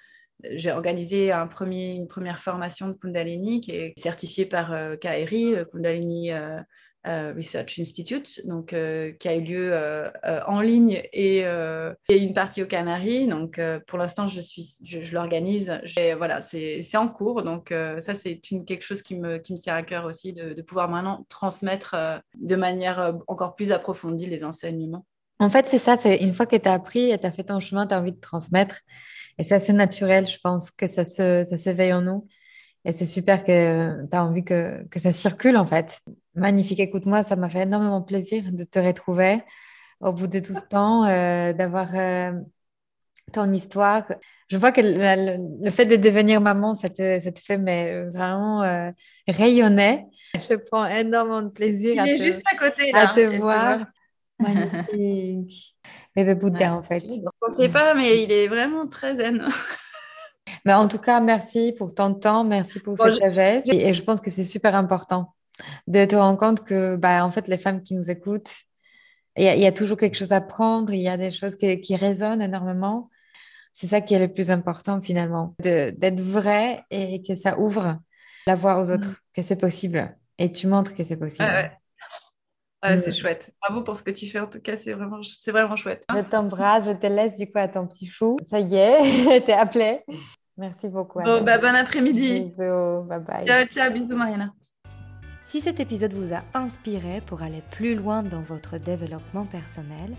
J'ai 0.45 0.71
organisé 0.71 1.33
un 1.33 1.49
premier, 1.49 1.95
une 1.95 2.07
première 2.07 2.39
formation 2.39 2.89
de 2.89 2.93
Kundalini 2.93 3.61
qui 3.61 3.73
est 3.73 3.99
certifiée 3.99 4.47
par 4.47 4.73
euh, 4.73 4.95
KRI, 4.95 5.57
Kundalini 5.73 6.31
euh, 6.31 6.61
euh, 7.09 7.33
Research 7.37 7.81
Institute, 7.81 8.47
donc, 8.47 8.69
qui 8.69 9.29
a 9.29 9.35
eu 9.35 9.41
lieu 9.41 10.11
en 10.47 10.61
ligne 10.61 11.03
et, 11.13 11.39
et, 11.39 12.17
une 12.17 12.35
partie 12.35 12.63
aux 12.63 12.67
Canaries. 12.67 13.27
Donc, 13.27 13.61
pour 13.87 13.99
l'instant, 13.99 14.27
je, 14.27 14.41
suis, 14.41 14.75
je, 14.85 15.15
l'organise. 15.15 15.81
Voilà, 16.19 16.43
c'est, 16.43 16.85
en 16.97 17.09
cours. 17.09 17.43
Donc, 17.43 17.73
ça, 18.01 18.15
c'est 18.15 18.39
quelque 18.39 18.83
chose 18.83 19.01
qui 19.01 19.17
me, 19.17 19.39
qui 19.39 19.55
me 19.55 19.59
tient 19.59 19.77
à 19.77 19.83
cœur 19.83 20.05
aussi, 20.05 20.35
de 20.35 20.61
pouvoir 20.61 20.89
maintenant 20.89 21.25
transmettre 21.29 21.97
de 22.35 22.57
manière 22.57 23.17
encore 23.27 23.55
plus 23.55 23.73
approfondie 23.73 24.27
les 24.27 24.45
enseignements. 24.45 25.07
En 25.41 25.51
fait, 25.51 25.69
c'est 25.69 25.79
ça, 25.79 25.97
c'est 25.97 26.17
une 26.17 26.35
fois 26.35 26.47
que 26.47 26.57
tu 26.57 26.69
as 26.69 26.73
appris 26.73 27.11
et 27.13 27.19
tu 27.19 27.27
as 27.27 27.31
fait 27.31 27.45
ton 27.45 27.61
chemin, 27.61 27.87
tu 27.87 27.95
as 27.95 28.01
envie 28.01 28.13
de 28.13 28.21
transmettre. 28.21 28.81
Et 29.39 29.45
c'est 29.45 29.55
assez 29.55 29.73
naturel, 29.73 30.27
je 30.27 30.39
pense, 30.43 30.71
que 30.71 30.89
ça, 30.89 31.05
se, 31.05 31.45
ça 31.49 31.57
s'éveille 31.57 31.93
en 31.93 32.03
nous. 32.03 32.27
Et 32.85 32.93
c'est 32.93 33.07
super 33.07 33.45
que 33.45 34.07
tu 34.11 34.17
as 34.17 34.25
envie 34.25 34.45
que, 34.45 34.85
que, 34.89 34.99
ça 34.99 35.13
circule, 35.13 35.57
en 35.57 35.67
fait. 35.67 36.01
Magnifique, 36.35 36.81
écoute-moi, 36.81 37.23
ça 37.23 37.37
m'a 37.37 37.49
fait 37.49 37.63
énormément 37.63 38.03
plaisir 38.03 38.45
de 38.51 38.65
te 38.65 38.79
retrouver 38.79 39.43
au 40.01 40.13
bout 40.13 40.27
de 40.27 40.39
tout 40.39 40.55
ce 40.55 40.67
temps, 40.69 41.05
euh, 41.05 41.53
d'avoir 41.53 41.89
euh, 41.95 42.33
ton 43.33 43.53
histoire. 43.53 44.05
Je 44.49 44.57
vois 44.57 44.73
que 44.73 44.81
le, 44.81 45.71
fait 45.71 45.87
de 45.87 45.97
devenir 45.97 46.41
maman, 46.41 46.75
ça 46.75 46.89
te, 46.89 47.21
ça 47.21 47.33
te 47.33 47.39
fait 47.39 47.59
mais, 47.59 48.05
vraiment 48.05 48.63
euh, 48.63 48.91
rayonner. 49.27 50.07
Je 50.35 50.55
prends 50.55 50.87
énormément 50.87 51.43
de 51.43 51.51
plaisir 51.51 52.01
à 52.01 52.07
te, 52.07 52.23
juste 52.23 52.43
à, 52.51 52.57
côté, 52.57 52.93
là, 52.93 53.11
à 53.11 53.15
te 53.15 53.37
voir. 53.37 53.87
Magnifique. 54.39 55.77
Bébé 56.15 56.35
Bouddha, 56.35 56.75
en 56.75 56.83
fait. 56.83 57.01
Je 57.01 57.07
ne 57.07 57.29
pensais 57.41 57.69
pas, 57.69 57.95
mais 57.95 58.23
il 58.23 58.33
est 58.33 58.49
vraiment 58.49 58.87
très 58.87 59.17
zen. 59.17 59.45
Mais 60.65 60.73
en 60.73 60.89
tout 60.89 60.99
cas, 60.99 61.21
merci 61.21 61.75
pour 61.77 61.95
ton 61.95 62.15
temps, 62.15 62.45
merci 62.45 62.81
pour 62.81 62.99
cette 62.99 63.17
sagesse. 63.17 63.65
Et, 63.69 63.95
je 63.95 64.03
pense 64.03 64.21
que 64.21 64.31
c'est 64.31 64.45
super 64.45 64.75
important 64.75 65.35
de 65.87 66.05
te 66.05 66.17
rendre 66.17 66.39
compte 66.39 66.65
que, 66.65 66.97
bah, 66.97 67.25
en 67.25 67.31
fait, 67.31 67.49
les 67.49 67.59
femmes 67.59 67.83
qui 67.83 67.95
nous 67.95 68.11
écoutent, 68.11 68.53
il 69.37 69.45
y, 69.45 69.67
a 69.67 69.73
toujours 69.73 69.97
quelque 69.97 70.17
chose 70.17 70.33
à 70.33 70.41
prendre, 70.41 70.93
il 70.93 71.01
y 71.01 71.09
a 71.09 71.17
des 71.17 71.31
choses 71.31 71.57
qui, 71.57 71.97
résonnent 71.97 72.43
énormément. 72.43 73.09
C'est 73.73 73.87
ça 73.87 74.01
qui 74.01 74.15
est 74.15 74.19
le 74.19 74.33
plus 74.33 74.51
important 74.51 75.01
finalement, 75.01 75.55
d'être 75.61 76.21
vrai 76.21 76.83
et 76.91 77.23
que 77.23 77.37
ça 77.37 77.59
ouvre 77.59 77.99
la 78.49 78.57
voie 78.57 78.81
aux 78.81 78.91
autres, 78.91 79.09
mm. 79.09 79.17
que 79.35 79.43
c'est 79.43 79.57
possible. 79.57 80.17
Et 80.39 80.51
tu 80.51 80.67
montres 80.67 80.95
que 80.95 81.05
c'est 81.05 81.19
possible. 81.19 81.49
Ouais, 81.49 81.71
c'est 82.83 83.09
mm. 83.09 83.13
chouette. 83.13 83.51
Bravo 83.61 83.83
pour 83.83 83.97
ce 83.97 84.03
que 84.03 84.11
tu 84.11 84.27
fais. 84.29 84.41
En 84.41 84.47
tout 84.47 84.61
cas, 84.61 84.77
c'est 84.77 84.93
vraiment, 84.93 85.21
c'est 85.23 85.51
vraiment 85.51 85.77
chouette. 85.77 86.05
Je 86.15 86.23
t'embrasse, 86.23 86.87
je 86.87 86.93
te 86.93 87.07
laisse 87.07 87.37
du 87.37 87.47
coup 87.47 87.59
à 87.59 87.69
ton 87.69 87.87
petit 87.87 88.07
chou. 88.07 88.37
Ça 88.49 88.61
y 88.61 88.77
est, 88.77 89.41
t'es 89.47 89.53
appelé. 89.53 90.01
Merci 90.57 90.89
beaucoup. 90.89 91.21
Bon, 91.21 91.43
bah, 91.43 91.59
bon 91.59 91.75
après-midi. 91.75 92.41
Bisous. 92.41 93.05
Bye 93.05 93.21
bye. 93.21 93.47
Ciao, 93.47 93.65
ciao. 93.67 93.93
Bisous, 93.93 94.17
Mariana. 94.17 94.53
Si 95.45 95.61
cet 95.61 95.81
épisode 95.81 96.13
vous 96.13 96.35
a 96.35 96.43
inspiré 96.53 97.23
pour 97.25 97.43
aller 97.43 97.63
plus 97.71 97.95
loin 97.95 98.23
dans 98.23 98.43
votre 98.43 98.77
développement 98.77 99.47
personnel 99.47 100.15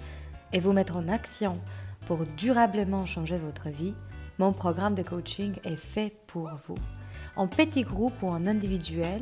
et 0.54 0.60
vous 0.60 0.74
mettre 0.74 0.98
en 0.98 1.08
action 1.08 1.60
pour 2.08 2.26
durablement 2.38 3.06
changer 3.06 3.38
votre 3.38 3.70
vie, 3.70 3.94
mon 4.40 4.54
programme 4.54 4.96
de 4.96 5.04
coaching 5.04 5.54
est 5.64 5.76
fait 5.76 6.16
pour 6.26 6.50
vous. 6.66 6.78
En 7.36 7.48
petit 7.48 7.84
groupe 7.84 8.24
ou 8.24 8.28
en 8.28 8.48
individuel, 8.48 9.22